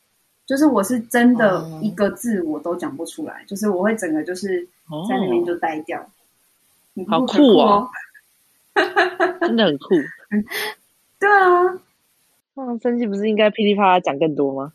[0.45, 4.63] 就是我是真的一个字我都讲不出来，就是我会整个就是
[5.09, 5.99] 在那边就呆掉。
[6.01, 7.89] 哦，好酷哦！
[9.41, 9.95] 真的很酷，
[11.19, 11.81] 对啊，
[12.55, 14.73] 嗯，生气不是应该噼里啪啦讲更多吗？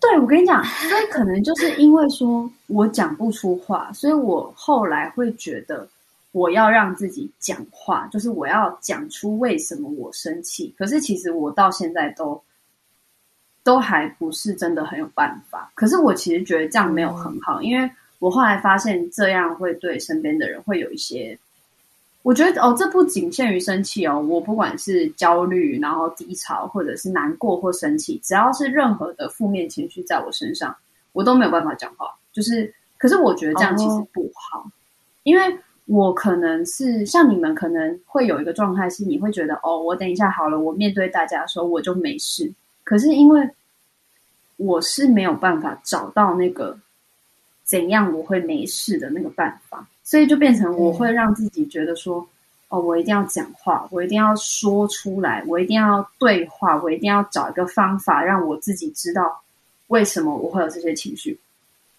[0.00, 5.86] 对，我跟你讲，所以可能就是因为说我讲不出话，所以我后来会觉得
[6.32, 10.74] 我要让自己讲话，就是我要讲出为什么我生气。
[10.76, 12.42] 可是其实我到现在都
[13.62, 15.70] 都还不是真的很有办法。
[15.74, 17.88] 可是我其实觉得这样没有很好，因为
[18.18, 21.38] 我后来发现这样会对身边的人会有一些。
[22.22, 24.20] 我觉得哦，这不仅限于生气哦。
[24.20, 30.76] 我不管是焦虑，然后低潮，或者是难过或生气，只要是任何的负面情绪在我身上，
[31.12, 32.14] 我都没有办法讲话。
[32.30, 34.70] 就是，可是我觉得这样其实不好，哦、
[35.22, 42.52] 因为我可能是像你们可能会有一个状态，是你会觉得哦，我等一下好了，我面对大家的时候我就没事。
[42.84, 43.48] 可是因为
[44.58, 46.78] 我是没有办法找到那个
[47.64, 49.88] 怎样我会没事的那个办法。
[50.10, 52.26] 所以就变成我会让自己觉得说，嗯、
[52.70, 59.40] 哦，我一定要讲话，我一定要说出来，我一定要对话，我一定要找一个方法让我自己知道
[59.86, 61.38] 为什么我会有这些情绪，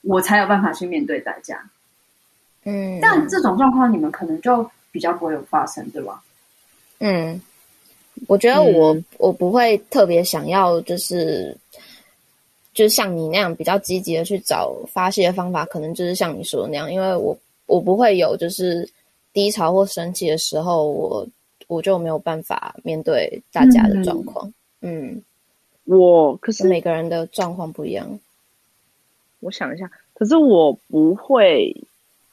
[0.02, 1.64] 我才有办法去面对大家。
[2.66, 6.22] 嗯，但这种状况你们可能就比较不会有发生，对吧？
[7.00, 7.42] 嗯，
[8.28, 11.56] 我觉得我、嗯、我不会特别想要，就是
[12.74, 17.34] 就是像你那样比较积极的去找发泄的方法，可能就是像你说的那样，因为我。
[17.72, 18.86] 我不会有就是
[19.32, 21.26] 低潮或生气的时候，我
[21.68, 24.46] 我就没有办法面对大家的状况。
[24.82, 25.24] 嗯，嗯，
[25.86, 28.20] 我可是每个人的状况不一样。
[29.40, 31.74] 我想一下，可是我不会，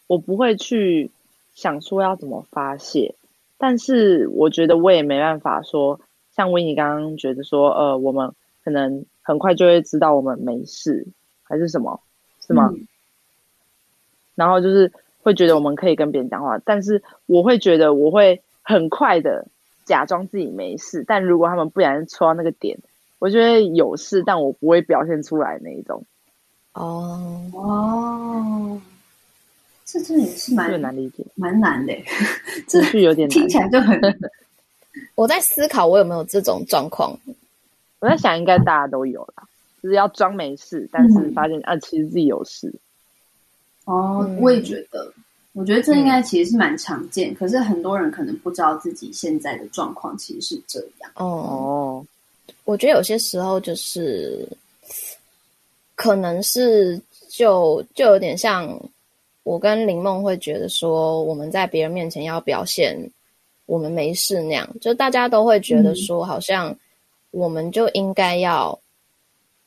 [0.08, 1.08] 我不会去
[1.54, 3.14] 想说要怎么发泄。
[3.58, 6.00] 但是我觉得我也没办法说，
[6.34, 8.32] 像维尼刚刚觉得说，呃，我们
[8.64, 11.06] 可能很快就会知道我们没事，
[11.44, 12.00] 还是什么，
[12.44, 12.72] 是吗？
[12.74, 12.88] 嗯，
[14.34, 14.92] 然后就是。
[15.22, 19.46] 会觉得我们可以跟别人讲话，但是我会觉得我会很快的
[19.84, 21.04] 假装自己没事。
[21.06, 22.78] 但如果他们不小心戳到那个点，
[23.18, 26.04] 我觉得有事，但我不会表现出来那一种。
[26.74, 28.80] 哦哦，
[29.84, 31.92] 这这也是蛮难理解，蛮难的。
[32.68, 34.00] 这是有点难听起来就很。
[35.16, 37.18] 我在思考我有没有这种状况。
[38.00, 39.42] 我在想，应该大家都有啦，
[39.82, 42.72] 就是要装没事，但是发现、嗯、啊，其实自己有事。
[43.88, 45.22] 哦，我也觉得，嗯、
[45.54, 51.10] 我觉得这应该其实是蛮常见，嗯，可是很多人可能不知道自己现在的状况其实是这样。
[51.14, 52.04] 哦，
[52.64, 54.46] 我觉得有些时候就是，
[55.94, 58.78] 可能是就就有点像
[59.42, 62.94] 我跟林梦会觉得说，我们在别人面前要表现
[63.64, 66.76] 我们没事那样，就大家都会觉得说，好像
[67.30, 68.78] 我们就应该要。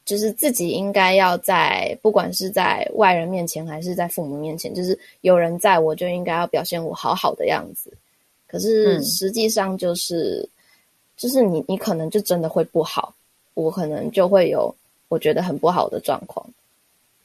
[0.04, 7.92] 就是自己应该要在，不管是在外人面前还是在父母面前，就是有人在我就应该要表现我好好的样子。
[8.48, 10.50] 可是实际上就是，嗯、
[11.16, 13.14] 就是你你可能就真的会不好，
[13.54, 14.76] 我可能就会有
[15.08, 16.46] 我觉得很不好的状况。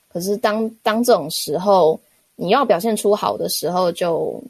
[0.09, 1.99] 可是当当这种时候，
[2.37, 4.41] 你要表现出好的时候就，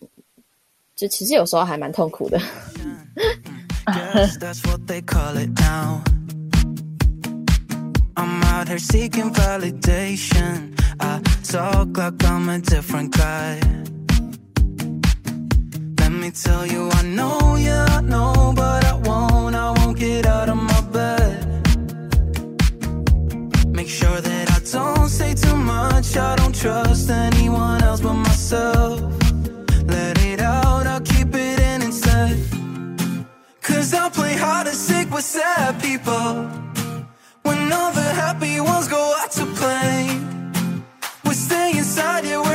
[0.97, 2.39] 就就其实有时候还蛮痛苦的。
[8.17, 10.79] I'm out here seeking validation.
[10.99, 13.61] I talk like I'm a different guy.
[16.01, 20.49] Let me tell you, I know you know, but I won't, I won't get out
[20.49, 21.47] of my bed.
[23.69, 29.01] Make sure that I don't say too much, I don't trust anyone else but myself.
[29.85, 32.39] Let it out, I'll keep it in instead.
[33.61, 36.66] Cause I play hard to sick with sad people.
[37.73, 40.21] All the happy ones go out to play.
[41.25, 42.46] We stay inside, here.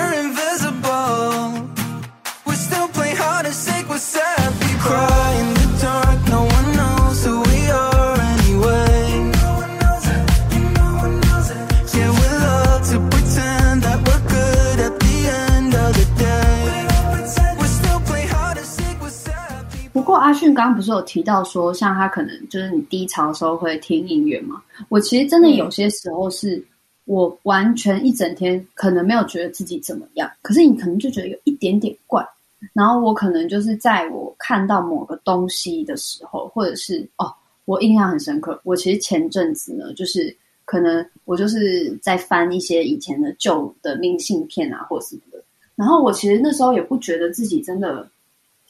[20.22, 24.62] 阿迅刚刚不是有提到说，像他可能就是你低潮的时候会听音乐嘛？
[24.88, 26.64] 我其实真的有些时候是
[27.06, 32.24] 我完全一整天可能没有觉得自己怎么样，可是你可能就觉得有一点点怪。
[32.72, 37.34] 然后我可能就是在我看到某个东西的时候，或者是哦，
[37.66, 38.62] 我印象很深刻。
[38.64, 45.44] 我其实前阵子呢，就是可能我就是在翻一些以前的旧的明信片啊，或者什么的。
[45.76, 48.08] 然后我其实那时候也不觉得自己真的。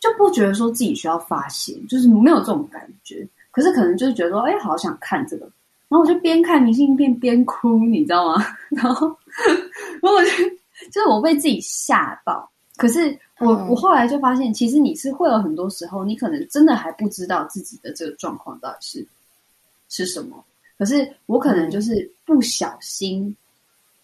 [0.01, 3.25] 就不觉得说自己需要发泄，就是没有这种感觉。
[3.51, 5.45] 可是可能就是觉得说，哎，好想看这个，
[5.87, 8.43] 然后我就边看明信片边哭，你知道吗？
[8.71, 9.07] 然后，
[10.01, 10.29] 然后我就
[10.91, 12.49] 就是我被自己吓到。
[12.77, 19.05] 可是我我后来就发现，其实你是会有很多时候，你可能真的还不知道自己的这个状况到底是
[19.87, 20.43] 是什么。
[20.79, 23.35] 可是我可能就是不小心，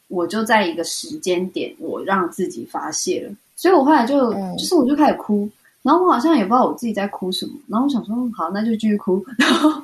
[0.10, 3.34] 我就在一个时间点，我让自己发泄了。
[3.56, 5.50] 所以我后来就就是我就开始哭。
[5.88, 9.82] 然后我好像也不知道我自己在哭什么，然后我想说，好，那就继续哭，然后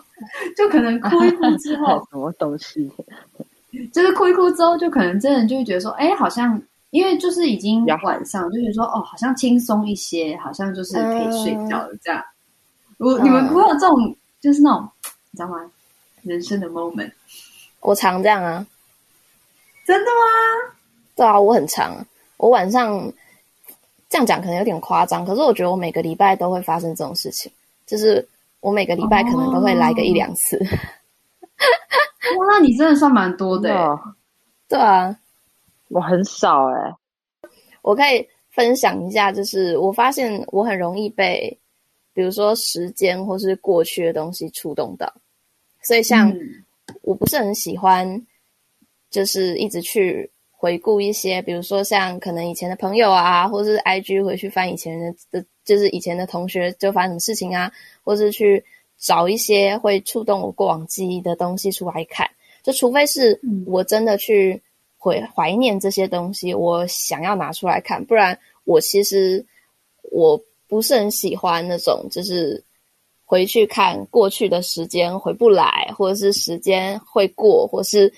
[0.57, 2.91] 就可能哭一哭之后， 什么东西，
[3.93, 12.21] 就是哭一哭之后，就可能真的就会觉得说，哎，好像因为就是已经晚上，就觉得说，哦，好像轻松一些，好像就是可以睡觉了这样。
[12.97, 14.85] 我、嗯、你们不会有这种，就是那种，
[15.31, 15.71] 你知道吗？
[16.23, 17.13] 人生的 moment，
[17.79, 18.67] 我常这样啊，
[19.87, 20.75] 真的吗？
[21.15, 21.95] 对啊，我很常，
[22.35, 23.09] 我晚上。
[24.13, 27.51] 这样讲可能有点夸张，可是我觉得我每个礼拜都会发生这种事情，
[27.87, 28.23] 就是
[28.59, 30.55] 我每个礼拜可能都会来个一两次。
[32.37, 33.99] 哇，那你真的算蛮多的。
[34.69, 35.17] 对啊，
[35.87, 36.95] 我很少哎。
[37.81, 41.57] 我可以分享一下，就是我发现我很容易被，
[42.13, 45.11] 比如说时间或是过去的东西触动到，
[45.81, 46.31] 所以像
[47.01, 48.27] 我不是很喜欢，
[49.09, 50.29] 就是一直去。
[50.63, 57.69] 回顾一些，比如说像可能以前的朋友啊，或是 IG 回去翻以前的的，就是以前的同学就发生什么事情啊，
[58.01, 58.63] 或是去
[58.97, 62.25] 找一些会触动我过往记忆的东西出来看。
[62.63, 64.61] 就除非是我真的去
[64.97, 69.45] 怀怀念这些东西，我想要拿出来看，不然我其实
[70.13, 72.63] 我不是很喜欢那种，就是
[73.25, 78.13] 回去看过去的时间回不来，或者是时间会过，或是。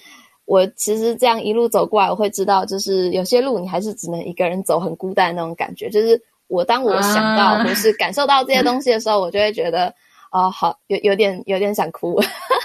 [0.46, 5.90] 我其实这样一路走过来，我会知道，就是有些路你还是只能一个人走，很孤单那种感觉。
[5.90, 9.94] 就是我当我想到或是感受到这些东西的时候，我就会觉得，
[10.32, 12.22] 哦，好，有有点有点想哭。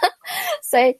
[0.62, 0.94] 所以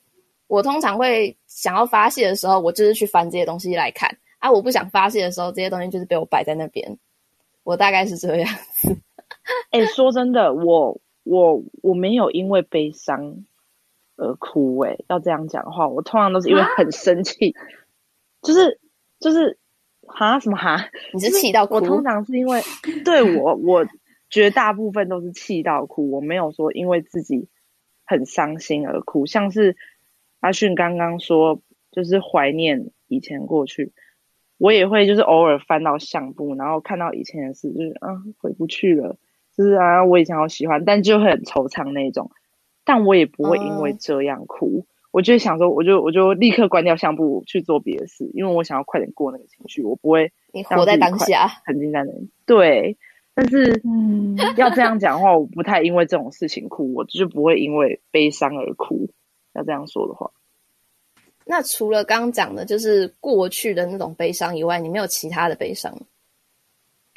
[0.46, 4.10] 我通常会想要发泄的时候，我就是去翻这些东西来看。
[4.38, 6.98] 啊，我不想发泄的时候，这些东西就是被我摆在那边。
[7.62, 8.96] 我大概是这样子。
[9.70, 13.44] 哎、欸，说真的，我我我没有因为悲伤。
[14.20, 17.54] 而哭诶、欸，要这样讲的话，我通常都是因为很生气，
[18.42, 18.78] 就是
[19.18, 19.58] 就是
[20.02, 20.76] 哈什么哈？
[21.14, 21.76] 你是气到哭？
[21.76, 22.60] 我通常是因为
[23.02, 23.86] 对我我
[24.28, 27.48] 绝大部分都是气到哭，我没有说因为自己
[28.04, 29.24] 很伤心而哭。
[29.24, 29.74] 像是
[30.40, 33.92] 阿迅刚刚说，就是怀念以前过去，
[34.58, 39.16] 我也会就是偶尔翻到相簿，然后看到以前的事，就是啊回不去了，
[39.56, 42.30] 就是啊我以前好喜欢，但就会很惆怅那种。
[42.84, 52.30] 但我也不会因为这样哭，嗯、我就想说，我就我就立刻关掉相簿去做别的事，因为我想要快点过那个情绪，我不会你活在当下，沉浸在那里。
[52.46, 52.96] 对，
[53.34, 59.08] 但是嗯，要这样讲的话，我不太因为这种事情哭，我就不会因为悲伤而哭。
[59.52, 60.30] 要这样说的话，
[61.44, 65.92] 那除了刚刚讲的，就是过去的那种悲伤以外，你没有其他的悲伤？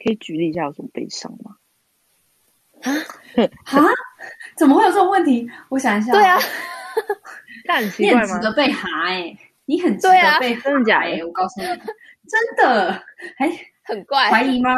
[0.03, 1.57] 可以举例一下有什么悲伤吗？
[2.83, 2.91] 啊
[3.65, 3.85] 啊！
[4.55, 5.49] 怎么会有这种问题？
[5.69, 6.11] 我想一下。
[6.11, 6.37] 对啊，
[7.65, 8.25] 那很奇怪吗？
[8.25, 11.23] 你很值得被哈哎、欸，你很值得被哈、欸、真的假的？
[11.25, 12.91] 我告诉你，真的
[13.37, 13.49] 还
[13.83, 14.75] 很怪，怀疑吗？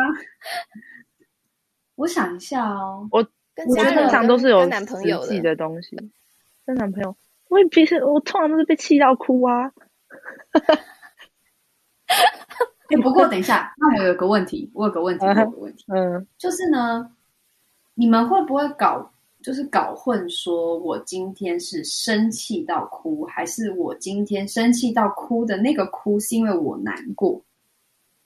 [1.95, 3.19] 我想一下哦，我
[3.67, 5.95] 我觉得通常都是有男朋友的东西，
[6.65, 7.15] 跟男朋友，
[7.49, 9.71] 我也平时我通常都是被气到哭啊。
[12.87, 17.09] 哎，不过等一下，那我有个问题，我有个问题，我有个问题， 嗯，就是呢，
[17.95, 19.09] 你们会不会搞，
[19.41, 27.41] 就是搞混，说我今天是生气到哭，还是我今天生气到哭的那个哭是因为我难过？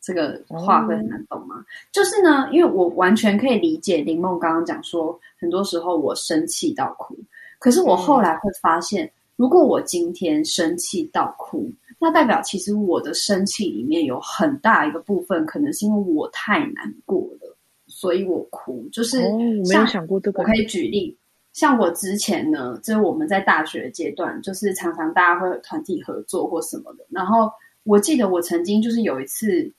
[0.01, 1.63] 这个话会很难懂吗？
[1.91, 7.15] 就是呢，因为我完全可以理解林梦刚刚讲说，很多时候我生气到哭，
[7.59, 11.71] 可是我后来会发现，如果我今天生气到哭。
[12.01, 17.57] 那代表其实我的生气里面有很大一个部分，可能是因为我太难过了，
[17.99, 18.87] 所以我哭。
[18.93, 19.37] 就是我
[19.67, 20.41] 没有想过这个。
[20.41, 21.17] 我可以举例，
[21.51, 27.05] 像我之前呢，就是我们在大学阶段，就是常常大家会有团体合作或什么的。
[27.09, 27.51] 然后
[27.83, 29.69] 我记得我曾经就是有一次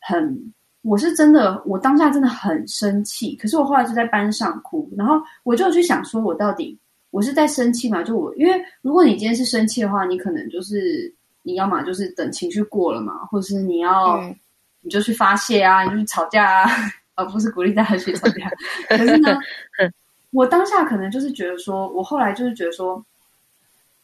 [0.00, 0.52] 很，
[0.82, 5.14] 我是真的，我当下真的很生气，可是我后来就在班上哭，然后
[5.44, 6.76] 我就去想说，我到底
[7.10, 8.02] 我是在生气吗？
[8.02, 11.14] 就我，因为如果你今天是生气的话，你可能就是。
[11.44, 14.36] 你要么就是等情绪过了嘛，或者是你要、嗯，
[14.82, 16.70] 你就去发泄啊，你就去吵架啊，
[17.18, 18.48] 而不是鼓励大家去吵架。
[18.88, 19.36] 可是呢，
[20.30, 23.04] 我当下可能就是觉得说，我后来就是觉得说，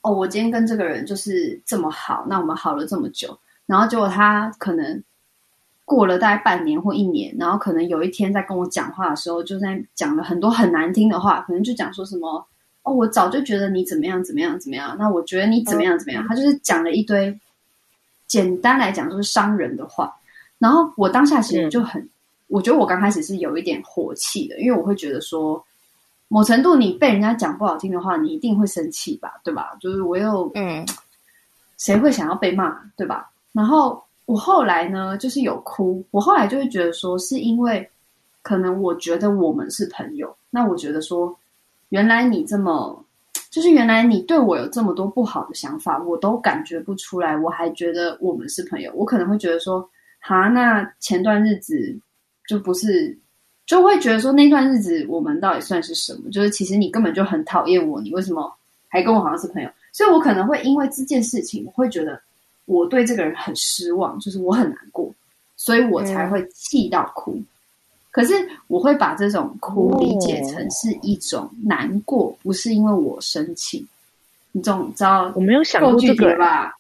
[0.01, 5.03] 哦，我今天跟这个人就是这么好，那我们好了这么久，然后结果他可能
[5.85, 12.45] 过了大概半年或一年，然后可能有一天在跟我讲话的时候，就在讲了很多很难听的话，可能就讲说什么。
[12.83, 17.41] 哦，我早就觉得你怎么样怎么样怎么样，那我觉得你怎么样怎么样，他就是讲了一堆，
[18.27, 20.15] 简单来讲就是伤人的话。
[20.59, 22.07] 然后我当下其实就很，
[22.49, 25.63] 我觉得我刚开始是有一点火气的，因为我会觉得说，
[26.29, 29.77] 某程度你被人家讲不好听的话，你一定会生气吧，对吧？
[29.81, 30.87] 就是我又，嗯，
[31.79, 33.31] 谁会想要被骂，对吧？
[33.53, 37.89] 然后我后来呢，就是有哭，我后来就会觉得说，是因为
[38.43, 41.37] 可能我觉得我们是朋友，那我觉得说。
[41.91, 43.05] 原来你这么，
[43.51, 48.91] 就是原来你对我有这么多不好的想法，我都感觉不出来，我还觉得我们是朋友。
[48.97, 49.89] 我可能会觉得说，
[50.19, 51.97] 哈，那前段日子
[52.47, 53.17] 就不是，
[53.67, 56.31] 就会觉得说那段日子我们到底算是什么？
[56.31, 58.53] 就是其实你根本就很讨厌我，你为什么
[58.89, 59.71] 还跟我好像是朋友？
[59.93, 62.21] 所以我可能会因为这件事情，我会觉得
[62.67, 65.13] 我对这个人很失望，就是我很难过，
[65.57, 67.33] 所以我才会气到哭。
[67.33, 67.47] 嗯
[68.15, 68.33] 可是
[68.69, 73.85] 我会把这种哭理解成是一种难过，哦、不是因为我生气。
[74.53, 76.73] 你总知道，我没有想过这个吧？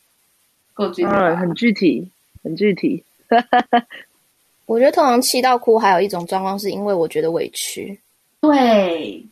[0.75, 1.31] 够具体吧？
[1.31, 2.09] 嗯，很具体，
[2.45, 3.03] 很具体。
[4.67, 8.01] 我觉得通常气到哭，还有一种状况是因为我觉得委屈。
[8.41, 9.27] 对，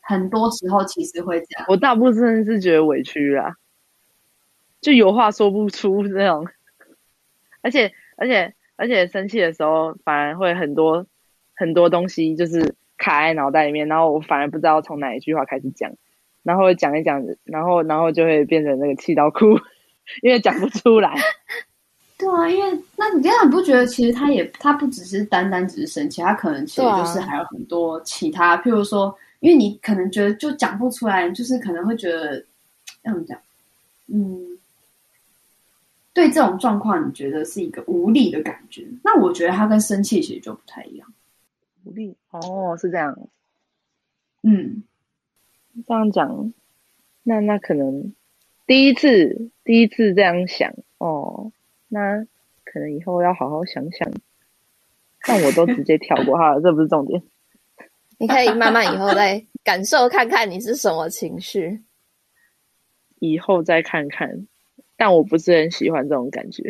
[0.00, 1.66] 很多时候其实会这样。
[1.68, 3.54] 我大部分是觉得委屈啊，
[4.80, 6.46] 就有话说不出那种，
[7.62, 8.52] 而且，而且。
[8.78, 11.06] 而且生气的时候，反而会很多
[11.54, 15.90] 很多东西就是卡在脑袋里面，然后我反而不知道从哪一句话开始讲，
[16.42, 19.58] 然后讲一讲，然后然后就会变成那个气到哭，
[20.20, 21.14] 因为讲不出来。
[22.18, 32.42] 对啊，因为那你这样你不觉得其实他也他不只是单单只是生气，他可能其实就是还有很多其他，啊、譬如说，因为你可能觉得就讲不出来，就是可能会觉得
[33.02, 33.38] 要怎么讲，
[34.06, 34.58] 嗯。
[36.14, 38.86] 对这种状况，你觉得是一个无力的感觉？
[39.04, 41.06] 那我觉得他跟生气其实就不太一样。
[41.84, 43.14] 无力哦，是这样。
[44.40, 44.82] 嗯，
[45.86, 46.54] 这样讲，
[47.22, 48.14] 那那可能
[48.66, 51.52] 第一次第一次这样想哦，
[51.96, 52.26] 那
[52.62, 54.12] 可能以后要好好想想。
[55.26, 57.22] 但我都直接跳过哈，这不是重点。
[58.20, 61.82] 你可以慢慢以后再感受看看你是什么情绪，
[63.18, 64.46] 以后再看看。
[64.98, 66.62] 但我不是很喜欢这种感觉，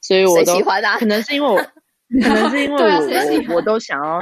[0.00, 0.98] 所以我都喜欢啊。
[0.98, 4.20] 可能是因为我，可能是因为我，我我都想要，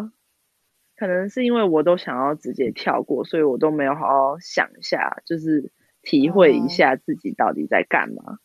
[0.97, 5.70] 可能是因为我都想要直接跳过，所以我都没有好好想一下，就是
[6.03, 8.39] 体会一下自己到底在干嘛，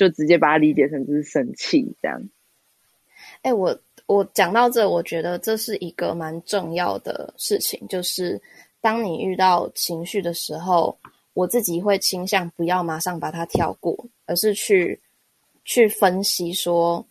[0.00, 2.18] 就直接把它理解成就是生气这样。
[3.42, 8.40] 哎，我我讲到这，我觉得这是一个蛮重要的事情，就是
[8.80, 10.98] 当你遇到情绪的时候。
[11.32, 13.96] 我自己会倾向不要马上把它跳过，
[14.26, 15.00] 而是去
[15.64, 17.02] 去分析说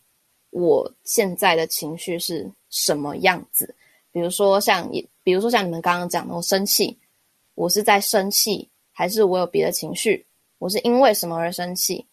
[0.50, 3.74] 我现在的情绪是什么样子。
[4.12, 4.88] 比如说像，
[5.22, 6.96] 比如说像你们刚刚讲的，我生气，
[7.54, 10.24] 我是在生气，还是我有别的情绪？
[10.58, 12.06] 我是因为什么而生气？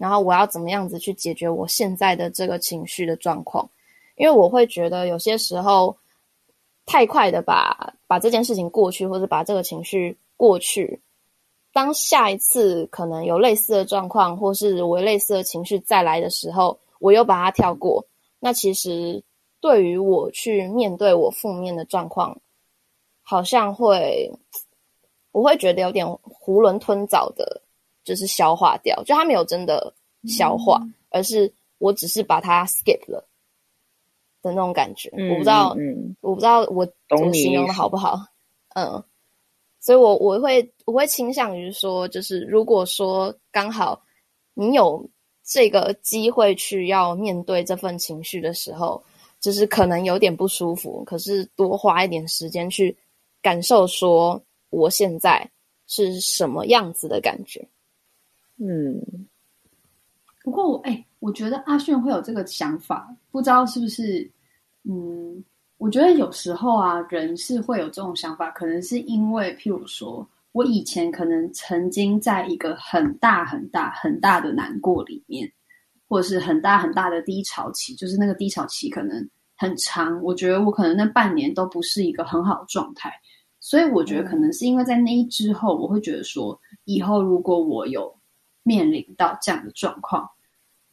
[0.00, 3.68] 然后我要怎么样子去解决我现在的这个情绪的状况？
[4.16, 5.94] 因为我会觉得有些时候
[6.86, 10.98] 太快的把把这件事情过去，或者把这个情绪过去。
[11.70, 18.02] 当下一次可能有类似的状况，或是我类似的情绪再来的时候，我又把它跳过。
[18.38, 19.22] 那其实
[19.60, 22.40] 对于我去面对我负面的状况，
[23.22, 24.32] 好像会，
[25.32, 27.60] 我会觉得有点囫囵吞枣的，
[28.04, 29.02] 就是消化掉。
[29.04, 29.92] 就它没有真的
[30.26, 33.26] 消化，嗯、而是我只是把它 skip 了
[34.42, 35.10] 的那种感觉。
[35.16, 38.18] 嗯、我不知道，嗯、我不知道我怎么形容的好不好？
[38.74, 39.02] 嗯。
[39.82, 43.98] 所以，我我会我会倾向于说，就是如果说刚好
[44.52, 45.02] 你有
[45.42, 49.02] 这个机会去要面对这份情绪的时候，
[49.40, 52.94] 就是可能有点不舒服，可是多花一点时间去
[53.40, 54.38] 感受，说
[54.68, 55.50] 我现在
[55.86, 57.66] 是什么样子的感觉。
[58.60, 59.26] 嗯，
[60.44, 64.30] 不过我哎，我觉得阿炫会有这个想法，不知道是不是
[64.84, 65.42] 嗯。
[65.78, 75.50] 我觉得有时候啊，人是会有这种想法，可能是因为，譬如说，我以前可能曾经在一个很大很大很大的难过里面，
[76.06, 80.22] 或者是很大很大的低潮期，就是那个低潮期可能很长。
[80.22, 83.10] 我觉得我可能那半年都不是一个很好的状态，
[83.58, 88.14] 所以我觉得可能是因为在那一之后，我会觉得说，以后如果我有
[88.62, 90.28] 面临到这样的状况。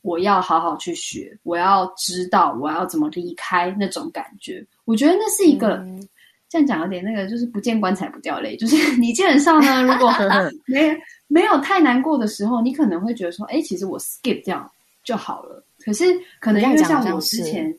[0.02, 4.66] 我要好好去学，我要知道我要怎么离开那种感觉。
[4.86, 6.08] 我觉得那是一个、嗯、
[6.48, 8.56] 这样讲有点那个，就是不见棺材不掉泪。
[8.56, 10.10] 就是 你基本上呢，如果
[10.66, 10.98] 没
[11.28, 14.72] 没有太难过的时候，你可能会觉得说，哎，其实我 skip 掉
[15.04, 15.62] 就好了。
[15.80, 16.06] 可是
[16.40, 17.78] 可能因为像我之前，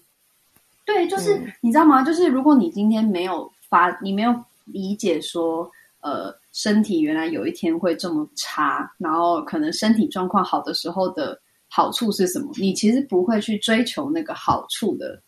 [0.84, 2.02] 对，就是、嗯、你知道吗？
[2.02, 4.34] 就是如果你今天没有发，你没有
[4.64, 5.70] 理解说，
[6.00, 11.40] 呃，身体原来有一天会这么差，然后可能身体状况好的时候的。
[11.70, 12.50] 好处是什么？
[12.56, 15.20] 你其实不会去追求那个好处的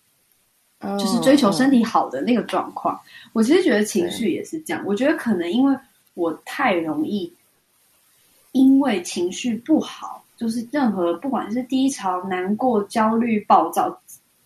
[0.78, 2.94] ，oh, 就是追求身体好的那个状况。
[2.94, 3.04] Oh.
[3.34, 4.82] 我其实觉得情绪也是这样。
[4.86, 5.78] 我觉得可能因为
[6.14, 7.30] 我太容易，
[8.52, 14.00] 因为情绪不好，就是任何不管是低潮、难过、焦虑、暴躁，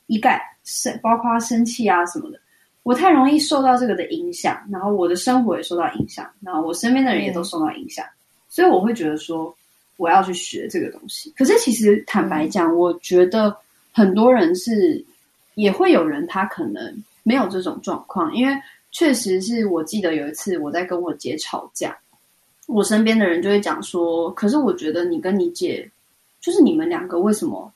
[0.08, 2.40] 一概生包括生气啊什么的，
[2.84, 8.14] 我太容易受到这个的影响，然后我的生活也受到影响，然后我身边的人也都受到影响，嗯、
[8.48, 9.52] 所以我会觉得说。
[9.96, 13.56] 我要去学这个东西，可是其实坦白讲，嗯、我觉得
[13.92, 15.02] 很多人是
[15.54, 18.52] 也会有人他可能没有这种状况，因为
[18.90, 21.96] 确实是我记得有一次我在跟我姐吵架，
[22.66, 25.88] 我身边的人就会讲说，可是我觉得你跟你姐
[26.40, 27.72] 就是你们两个为什么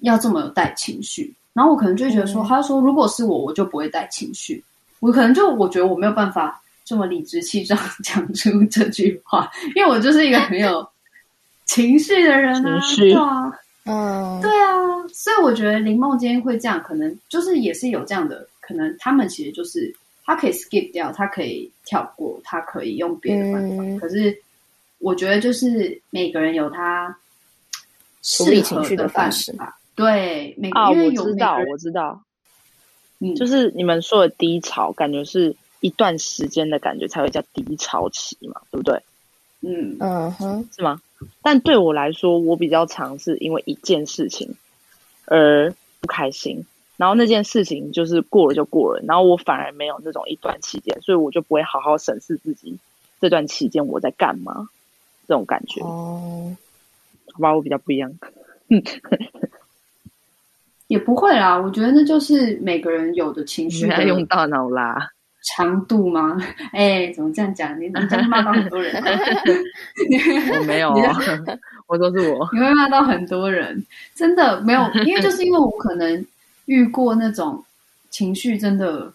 [0.00, 1.34] 要这么有带情绪？
[1.52, 4.62] 然后我可能就会觉得说，嗯、他说如果是我，我就不会带情绪，
[5.00, 10.86] 我可能就我觉得我没有办法这么理直气壮讲出这句话，因为我就是一个很有。
[11.70, 13.52] 情绪的人啊，绪对啊，
[13.84, 14.72] 嗯，对啊，
[15.12, 18.96] 所以我觉得林梦今天会这样，可能就是也是有这样的可能。
[18.98, 19.94] 他们其实就是
[20.24, 23.84] 他可以 skip 掉，他可以跳过，他可以用别的办法。
[23.84, 24.34] 嗯、可是
[24.98, 27.14] 我觉得就是每个人有他
[28.22, 29.77] 处理情绪的方式吧。
[29.98, 32.22] 对，每个啊、我知道，我知道，
[33.18, 39.02] 嗯，就是你们说的低潮，感觉是一段时间的感觉才会叫低潮期嘛，对不对？
[39.60, 41.02] 嗯嗯哼，是吗？
[41.42, 44.54] 但对我来说，我比较常是因为一件事情
[45.24, 46.64] 而不开心，
[46.96, 52.78] 然后那件事情就是过了就过了，然后我反而没有那种一段期间，所以我就不会好好审视自己
[53.20, 54.68] 这段期间我在干嘛，
[55.26, 55.80] 这种感觉。
[55.80, 56.56] 哦，
[57.32, 58.12] 好吧，我比较不一样。
[60.88, 65.10] 也不会啦，我觉得那就是每个人有的情绪，还用大脑啦。
[65.56, 66.36] 长度吗？
[66.72, 67.80] 哎、欸，怎么这样讲？
[67.80, 68.92] 你你真的骂到很多人？
[70.58, 71.16] 我没有啊，
[71.86, 72.46] 我都是我。
[72.52, 73.82] 你会骂到很多人，
[74.14, 76.26] 真的没有，因为就是因为我可能
[76.66, 77.64] 遇过那种
[78.10, 79.10] 情绪，真的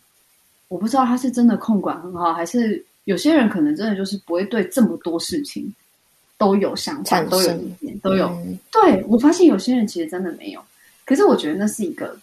[0.70, 5.72] 我不知道他是真的控管很好，还是有些人可能真的就是不会对这么多事情
[6.38, 8.28] 都有想法，都有意见，都有。
[8.46, 10.62] 嗯、对，我发现有些人其实真的没有，
[11.06, 12.18] 可是我觉得那是一个。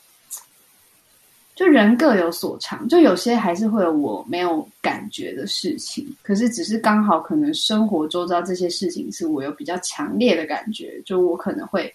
[1.56, 11.92] 就人各有所长，就有些还是会有我没有感觉的事情，可是只是刚好可能生活周遭这些事情是我有比较强烈的感觉，就我可能会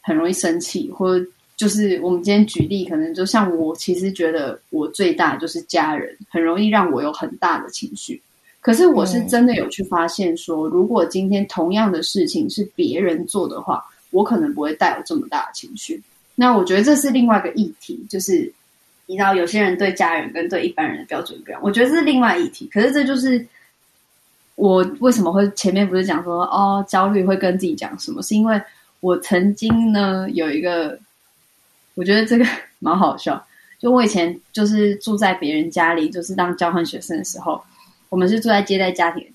[0.00, 1.20] 很容易生气，或
[1.56, 8.22] 就是我们今天举例，可能就像我其实觉得我最大就是家人，很容易让我有很大的情绪。
[8.60, 16.00] 可是我是真的有去发现说，如果今天同样的事情是别人做的话，我可能不会带有这么大的情绪。
[16.36, 18.50] 那我觉得这是另外一个议题，就是
[19.06, 22.66] 你知道有些人对家人跟对一般人的标准不一样，我觉得这是另外议题。
[22.72, 23.44] 可是这就是
[24.54, 28.60] 我为什么会前面不是讲说哦，焦虑会跟自己讲什么，是因为
[29.00, 30.98] 我曾经呢有一个，
[31.94, 32.46] 我觉得这个
[32.78, 33.44] 蛮好笑。
[33.78, 37.60] 就我以前就是住在别人家里，就是当交换学生的时候，
[38.08, 39.26] 我们是住在接待家庭，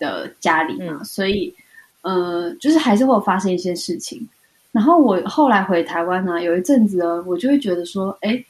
[0.00, 1.54] 的家里嘛，嗯、所以
[2.02, 4.26] 呃，就是还是会有发生一些事情。
[4.70, 8.44] 然后我后来回台湾呢，有一阵子呢，我就会觉得说，哎，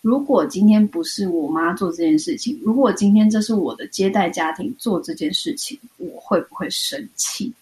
[0.00, 7.52] 如果今天不是我妈做这件事情，如果今天这是我的接待家庭做这件事情，我会不会生气？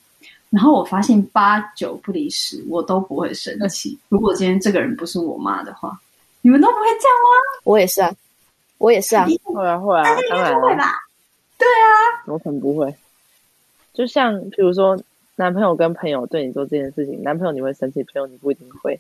[0.51, 3.99] 然后我发现八九不离十，我都不会生气。
[4.09, 6.01] 如果今天这个人不是我妈的话，
[6.43, 7.61] 你们都不会这样吗？
[7.65, 8.15] 我也是啊，
[8.79, 10.95] 我也是啊，会啊会啊，当然会吧。
[11.59, 12.95] 对啊，我可能不会。
[13.93, 14.97] 就像比如说。
[15.39, 18.99] 男朋友跟朋友对你做这件事情，男朋友你会生气，朋友你不一定会，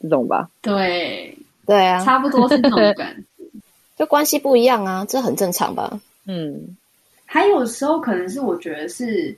[0.00, 0.50] 这种吧？
[0.62, 3.44] 对，对啊，差不多是这种 感觉，
[3.94, 6.00] 就关系不一样啊，这很正常吧？
[6.24, 6.74] 嗯，
[7.26, 9.36] 还有时候可能是我觉得是，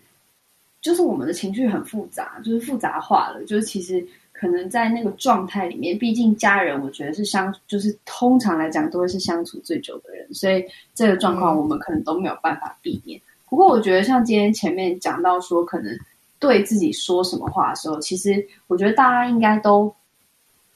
[0.80, 10.64] 就是我们的情绪很复杂，就是复杂化了，就是其实可能在那个状态里面，毕竟家人，我觉得是相，就是通常来讲都会是相处最久的人，所以
[10.94, 13.18] 这个状况我们可能都没有办法避免。
[13.18, 15.92] 嗯、不过我觉得像今天前面讲到说，可能。
[16.38, 19.92] 对自己说什么话的时候，其实我觉得大家应该都，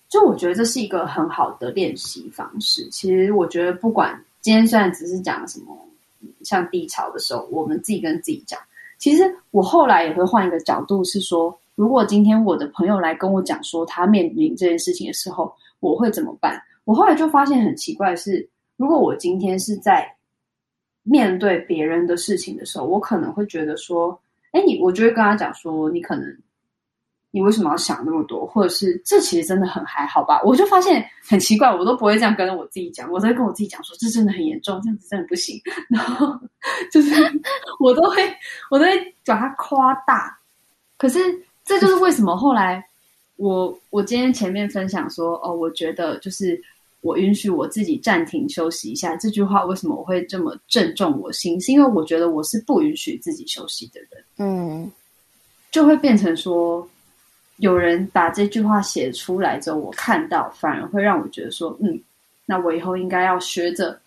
[0.09, 2.89] 就我觉得这是一个很好的练习方式。
[2.91, 5.77] 其实我觉得，不管今天虽然只是讲什么，
[6.43, 8.59] 像低潮的时候，我们自己跟自己讲，
[8.99, 16.61] 其实我后来也会换一个角度，是说，如果今天我的朋友来跟我讲说他面临这件事情的时候，我会怎么办？
[16.85, 20.13] 我后来就发现很奇怪是，如果我今天是在
[21.05, 24.19] 面对别人的事情的时候，我可能会觉得说。
[24.53, 26.25] 哎，你我就会跟他讲说，你可能
[27.31, 30.41] 你为什么要想那么多，或者是这其实真的很还好吧？
[30.45, 35.61] 我就发现很奇怪，我都不会这样跟我自己讲，我都会跟我自己讲说，这真的很严重，这样子真的不行。
[35.89, 36.39] 然后
[36.91, 37.15] 就是
[37.81, 38.17] 我都会
[38.71, 40.39] 我都会把它夸大。
[40.99, 41.19] 可是
[41.65, 42.85] 这就是为什么后来
[43.37, 46.63] 我我今天前面分享说，哦，我觉得就是。
[47.03, 51.61] 我允许我自己暂停休息一下，这句话为什么我会这么正中我心？
[51.61, 54.25] 是因为我觉得我是不允许自己休息的人。
[54.39, 54.91] 嗯，
[55.73, 56.89] 就会变成说，
[57.57, 62.01] 有人把这句话写出来之后，我看到反而会让我觉得说，嗯，
[62.47, 64.01] 那我以后应该要学着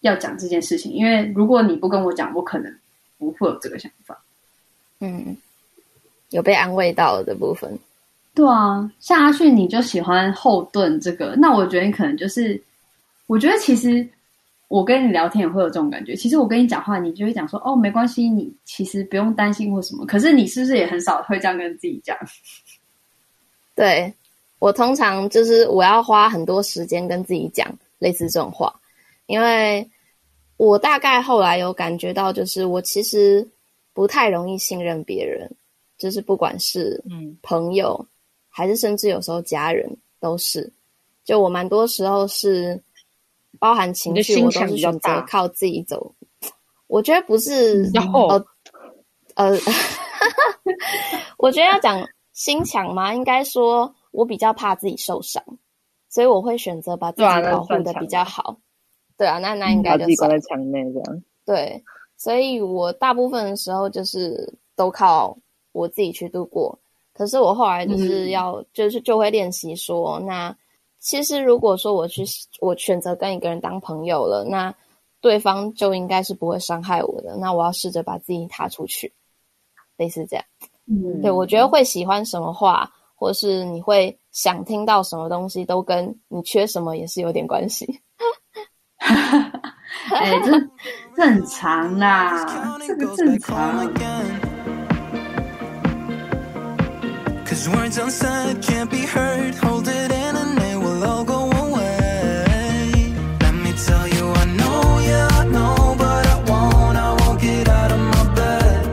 [0.00, 2.70] 要讲这件事情，因为如果你不跟我讲，我可能
[3.16, 4.22] 不会有这个想法。
[5.00, 5.34] 嗯，
[6.30, 7.78] 有被安慰到的部分。
[8.36, 12.62] 对啊，像阿迅，你就喜欢后盾这个，那我觉得你可能就是，
[13.26, 14.06] 我觉得其实
[14.68, 16.14] 我跟你聊天也会有这种感觉。
[16.14, 20.04] 其实我跟你讲话，你就会讲说，哦，没关系，你其实不用担心或什么。
[20.04, 22.14] 可是你是不是也很少会这样跟自己讲？
[23.74, 24.12] 对，
[24.58, 27.66] 我通常就是我要花很多时间跟自己讲
[27.98, 28.70] 类似这种话，
[29.28, 29.88] 因为
[30.58, 33.48] 我大概后来有感觉到，就是我其实
[33.94, 35.50] 不太容易信任别人，
[35.96, 37.98] 就是不管是嗯朋友。
[37.98, 38.06] 嗯
[38.56, 39.86] 还是甚至有时候家人
[40.18, 40.72] 都是，
[41.24, 42.82] 就我蛮多时候是
[43.58, 46.10] 包含情绪，我都是选择靠自己走。
[46.86, 48.46] 我觉得不是，呃
[49.34, 49.58] 呃，
[51.36, 52.02] 我觉得要讲
[52.32, 55.44] 心强嘛，应该说我比较怕自己受伤，
[56.08, 58.56] 所以我会选择把自己保护的比较好。
[59.18, 61.22] 对啊，那那应该就是关在墙内这样。
[61.44, 61.84] 对，
[62.16, 65.36] 所以我大部分的时候就是都靠
[65.72, 66.78] 我自己去度过。
[67.16, 70.54] 可是我后来就是要，嗯、就是就会练习说，那
[71.00, 72.22] 其实如果说我去，
[72.60, 74.74] 我选择跟一个人当朋友了，那
[75.22, 77.36] 对方就应该是不会伤害我的。
[77.38, 79.12] 那我要试着把自己踏出去，
[79.96, 80.44] 类似这样。
[80.86, 88.00] 嗯，对，我觉得会喜欢什么话，或是你会想听到什么东西，都跟你缺什么也是有点关系。
[89.00, 90.50] 哎、欸，这
[91.16, 93.92] 正常啦，这个正常。
[97.56, 99.54] Cause words unsaid can't be heard.
[99.54, 103.14] Hold it in and it will all go away.
[103.40, 107.66] Let me tell you, I know, yeah, I know, but I won't, I won't get
[107.66, 108.84] out of my bed.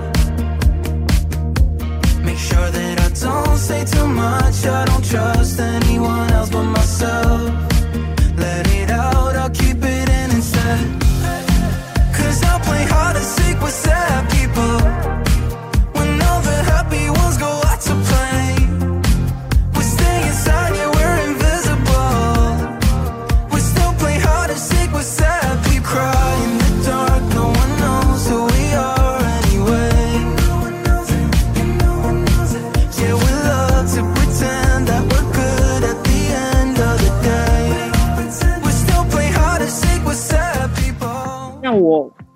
[2.23, 4.65] Make sure that I don't say too much.
[4.65, 7.72] I don't trust anyone else but myself.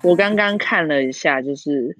[0.02, 1.96] 我刚刚看了一下，就是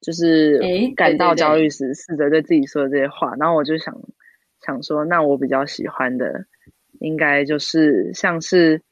[0.00, 0.60] 就是
[0.96, 3.94] 感到焦虑时，试着对自己说的这些话，然后我就想
[4.60, 6.46] 想说，那我比较喜欢的，
[7.00, 8.82] 应该就是像是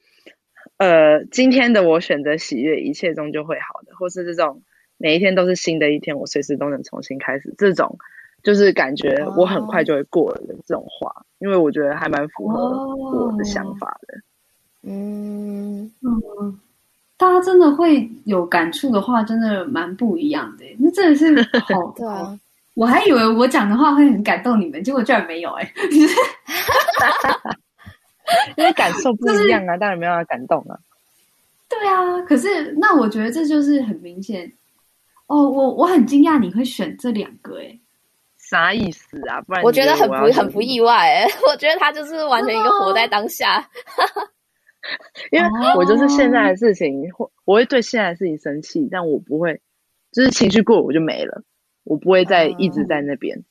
[0.78, 4.62] 呃，今天的我选择喜悦，一切终究会好的，或是这种
[4.98, 7.54] 每一天都是新的一天，我随时都能重新开始。
[7.58, 7.98] 这种
[8.42, 14.18] 就是感觉我很快就会过了的这种话，哦、因为我觉得还蛮符合我的想法的。
[14.88, 16.60] 嗯嗯，
[17.18, 20.64] 大家真的会有感触的话，真的蛮不一样的。
[20.78, 21.94] 那真的是好
[22.74, 25.72] 我还以为我讲的话会很感动你们，结果居然没有哎、欸！
[28.56, 30.78] 因为感受不一样啊，当然没有办法感动啊。
[31.68, 34.52] 对啊，可是那我觉得这就是很明显
[35.26, 35.48] 哦。
[35.48, 37.80] 我我很惊讶你会选这两个哎、欸，
[38.36, 39.40] 啥意思啊？
[39.46, 41.32] 不然我觉得很不很不意外哎、欸。
[41.50, 43.66] 我觉得他就是完全一个活在当下，
[44.14, 44.28] 哦、
[45.32, 49.60] 因为我就是现在的事情，会我会对现在的事情生气，但我不会，
[50.12, 51.42] 就是情绪过我就没了。
[51.84, 53.44] 我不会再一直在那边、嗯。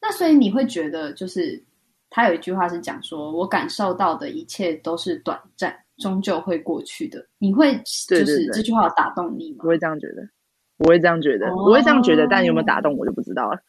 [0.00, 1.62] 那所以你会觉得，就是
[2.10, 9.58] 他有一句话是讲说：“我感受到的一切都是短暂，终究会过去的。”你会就是这句话打动你吗？
[9.62, 10.28] 我会这样觉得，
[10.78, 13.60] 我会这样觉得，哦、我会这样觉得，但有没有打动我就不知道了。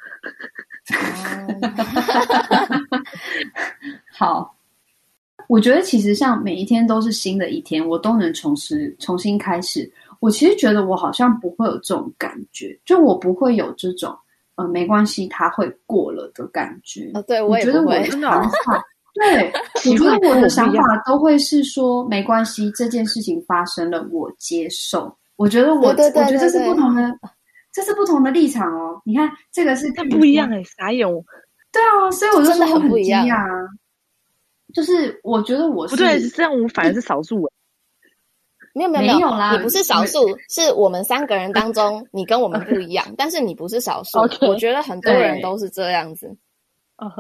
[4.12, 4.58] 好，
[5.50, 9.92] 我觉得其实像每一天都是新的一天，我都能重拾重新开始。
[10.20, 14.16] 我其实觉得我好像不会有这种感觉，就我不会有这种
[14.58, 17.10] 呃没关系，它会过了的感觉。
[17.16, 18.86] 哦，对，我也觉得我的 想法，
[19.16, 19.52] 对，
[19.92, 25.12] 我觉得我的想法都会是说没关系，这件事情发生了，我接受。
[25.36, 27.02] 我觉得我，对对对对对，我觉得这是不同的，
[27.74, 29.02] 这是不同的立场哦。
[29.04, 31.08] 你看，这个是不一样哎，傻眼。
[31.72, 33.68] 对啊，所以我就说我很惊讶啊。
[34.74, 37.54] 就是我觉得我是不对，这样我反而是少数哎。
[38.74, 39.28] 没有没有没有。
[39.30, 44.20] 啦，你不是少数，是我们三个人当中，你跟我们不一样，但是你不是少数。
[44.30, 46.38] Okay, 我觉得很多人都是这样子，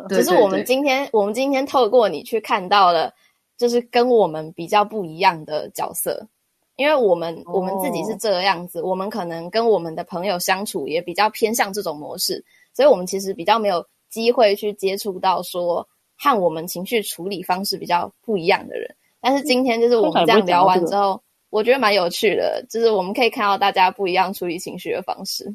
[0.09, 3.11] 只是我们今天我们今天透过你去看到了，
[3.57, 6.27] 就是跟我们比较不一样的角色，
[6.75, 15.85] 因为我们我们自己是这个样子，我们可能跟我们的朋友相处也比较偏向这种模式，所以我们其实比较没有机会去接触到说
[16.19, 18.93] 和我们情绪处理方式比较不一样的人。
[19.19, 21.19] 但是今天就是我们这样聊完之后。
[21.51, 25.51] 我觉得蛮有趣的，就是我们可以看到大家不一样处理情绪的方式。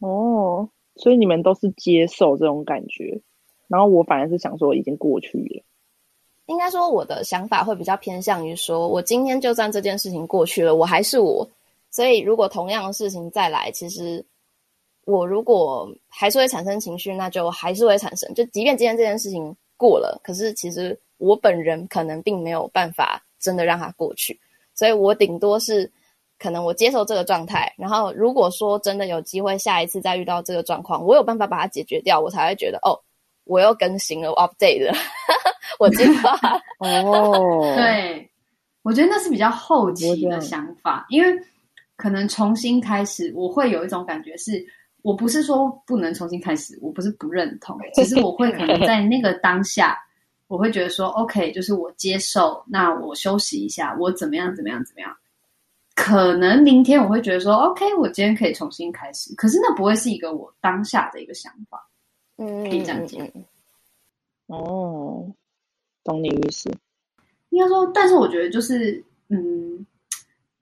[0.00, 3.20] 哦，所以你们都是接受这种感觉，
[3.68, 5.62] 然后我反而是想说已经过去了。
[6.46, 11.48] 应该说我的想法会比较偏向于说，我今天就算这件事情过去了，我还是我。
[11.88, 14.26] 所以如果同样的事情再来，其实
[15.04, 18.34] 我如果还是会产生情绪，那就还是会产生。
[18.34, 24.38] 就即便今天这件事情过了，可是其实我本人可能并没有办法真的让它过去。
[24.74, 25.90] 所以我顶多是
[26.38, 32.98] 可能我接受这个状态，然后如果说真的有机会下一次再遇到这个状况，我有办法把它解决掉，我才会觉得哦，
[33.44, 34.92] 我又更新了，我 update 了，
[35.78, 36.38] 我进化
[36.80, 37.74] 哦。
[37.74, 38.28] 对，
[38.82, 41.28] 我觉得那是比较后期的想法，因为
[41.96, 44.62] 可能重新开始，我会有一种感觉是，
[45.06, 49.96] 我不是说不能重新开始，我不是不认同，只是我会可能在那个当下。
[50.48, 55.16] 我会觉得说，OK，就是我接受，那我休息一下，我怎么样，怎么样，怎么样？
[55.94, 59.32] 可能明天我会觉得说，OK，我今天可以重新开始。
[59.36, 61.88] 可是那不会是一个我当下的一个想法，
[62.38, 63.24] 嗯，可以这样讲。
[64.46, 65.32] 哦，
[66.02, 66.68] 懂你意思。
[67.50, 69.86] 应该说，但是我觉得就是，嗯，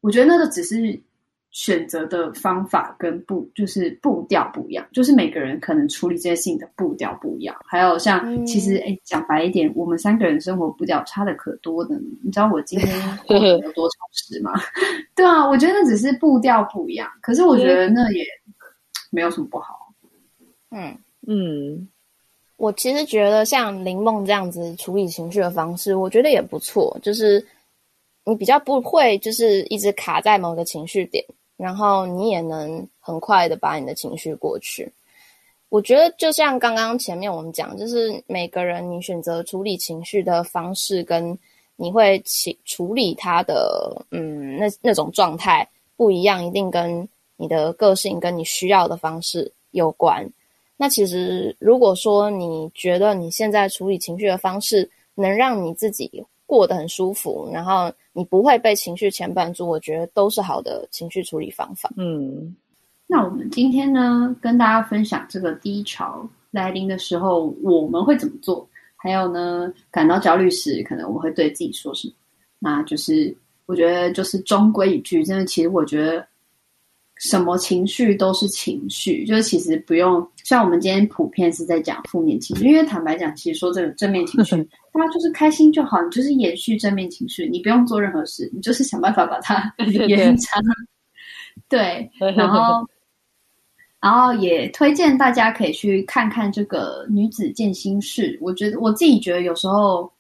[0.03, 1.03] 我觉得那个只是。
[1.55, 7.55] 选择的方法跟步就是步调不一样，就是每个人可能处理这些事情的步调不一样。
[7.65, 11.95] 还有像，嗯、其实哎，讲白一点，我们三个人生活步调差的可多的。
[12.25, 12.93] 你知道我今天
[13.25, 14.53] 过得有多充实吗？
[15.15, 18.25] 对啊，我觉得那只是步调不一样，可是我觉得那也
[19.11, 19.95] 没有什么不好。
[20.73, 20.99] 嗯
[21.29, 21.89] 嗯，
[22.57, 26.99] 我其实觉得像林梦这样子处理情绪的方式，我觉得也不错。
[27.01, 27.47] 就是
[28.25, 31.25] 你比较不会，就是一直卡在某个情绪点。
[31.57, 34.93] 然后你也能很快的把你的情绪过去。
[35.69, 41.37] 我觉得就像刚刚前面我们讲，就是每个人你选择处理情绪的方式，跟
[41.77, 50.25] 你会起处理他的嗯那那种状态不一样，一定跟你的个性跟你需要的方式有关。
[50.77, 61.91] 那其实如果说你觉得你现在处理情绪的方式能让你自己过得很舒服，然后你不会被情绪牵绊住，我觉得都是好的情绪处理方法。
[61.97, 62.55] 嗯，
[63.07, 68.69] 那我们今天呢，跟大家分享这个低潮来临的时候，我们会怎么做？
[68.97, 72.15] 还有呢，感到焦虑时，可能我们会对自己说什么？
[72.59, 73.37] 那就是
[73.67, 76.27] 我觉得就是终归一句，真的，其实我觉得。
[77.17, 84.57] 什么情绪都是情绪，就是其实不用像我们今天普遍是在讲负面情绪，因为坦白讲，其实说这个正面情绪，
[84.93, 89.75] 大家就是开心就好，你就是延续正面情绪，你不用做任何事，你就是想办法把它
[90.09, 90.63] 延长。
[91.69, 92.87] 对，然后。
[94.05, 98.39] 然后也推荐大家可以去看看这个女子健心室。
[98.43, 100.13] 我觉得我自己觉得有时候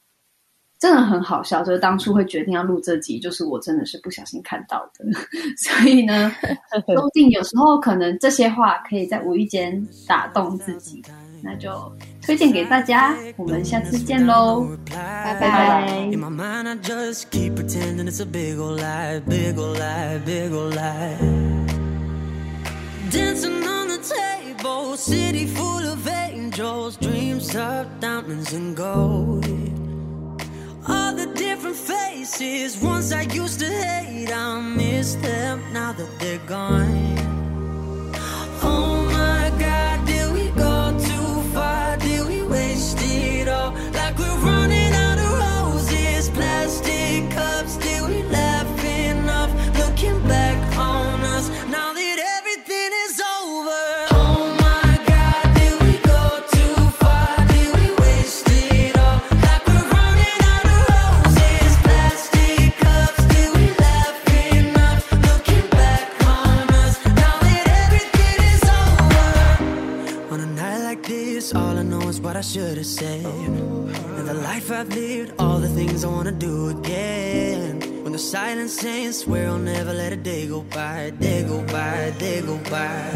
[0.78, 5.04] 真的很好笑，就是当初会决定要录这集，就是我真的是不小心看到的。
[5.56, 6.30] 所以呢，
[6.86, 11.02] 说不定有时候可能这些话可以在无意间打动自己，
[11.42, 11.70] 那就
[12.20, 13.16] 推荐给大家。
[13.36, 16.10] 我们下次见喽，拜拜。
[24.96, 29.44] City full of angels, dreams of diamonds and gold.
[30.86, 36.38] All the different faces, ones I used to hate, I miss them now that they're
[36.46, 37.33] gone.
[72.54, 73.24] should have said.
[73.24, 77.80] And the life I've lived, all the things I wanna do again.
[78.04, 82.12] When the silence ain't swear I'll never let a day go by, day go by,
[82.16, 83.10] day go by.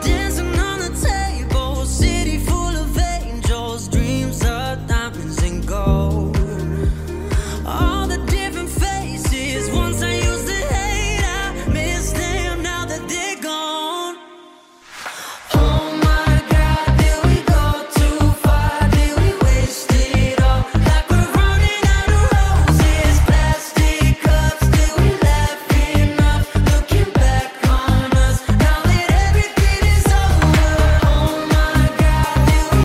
[0.00, 6.21] Dancing on the table, city full of angels, dreams of diamonds and gold.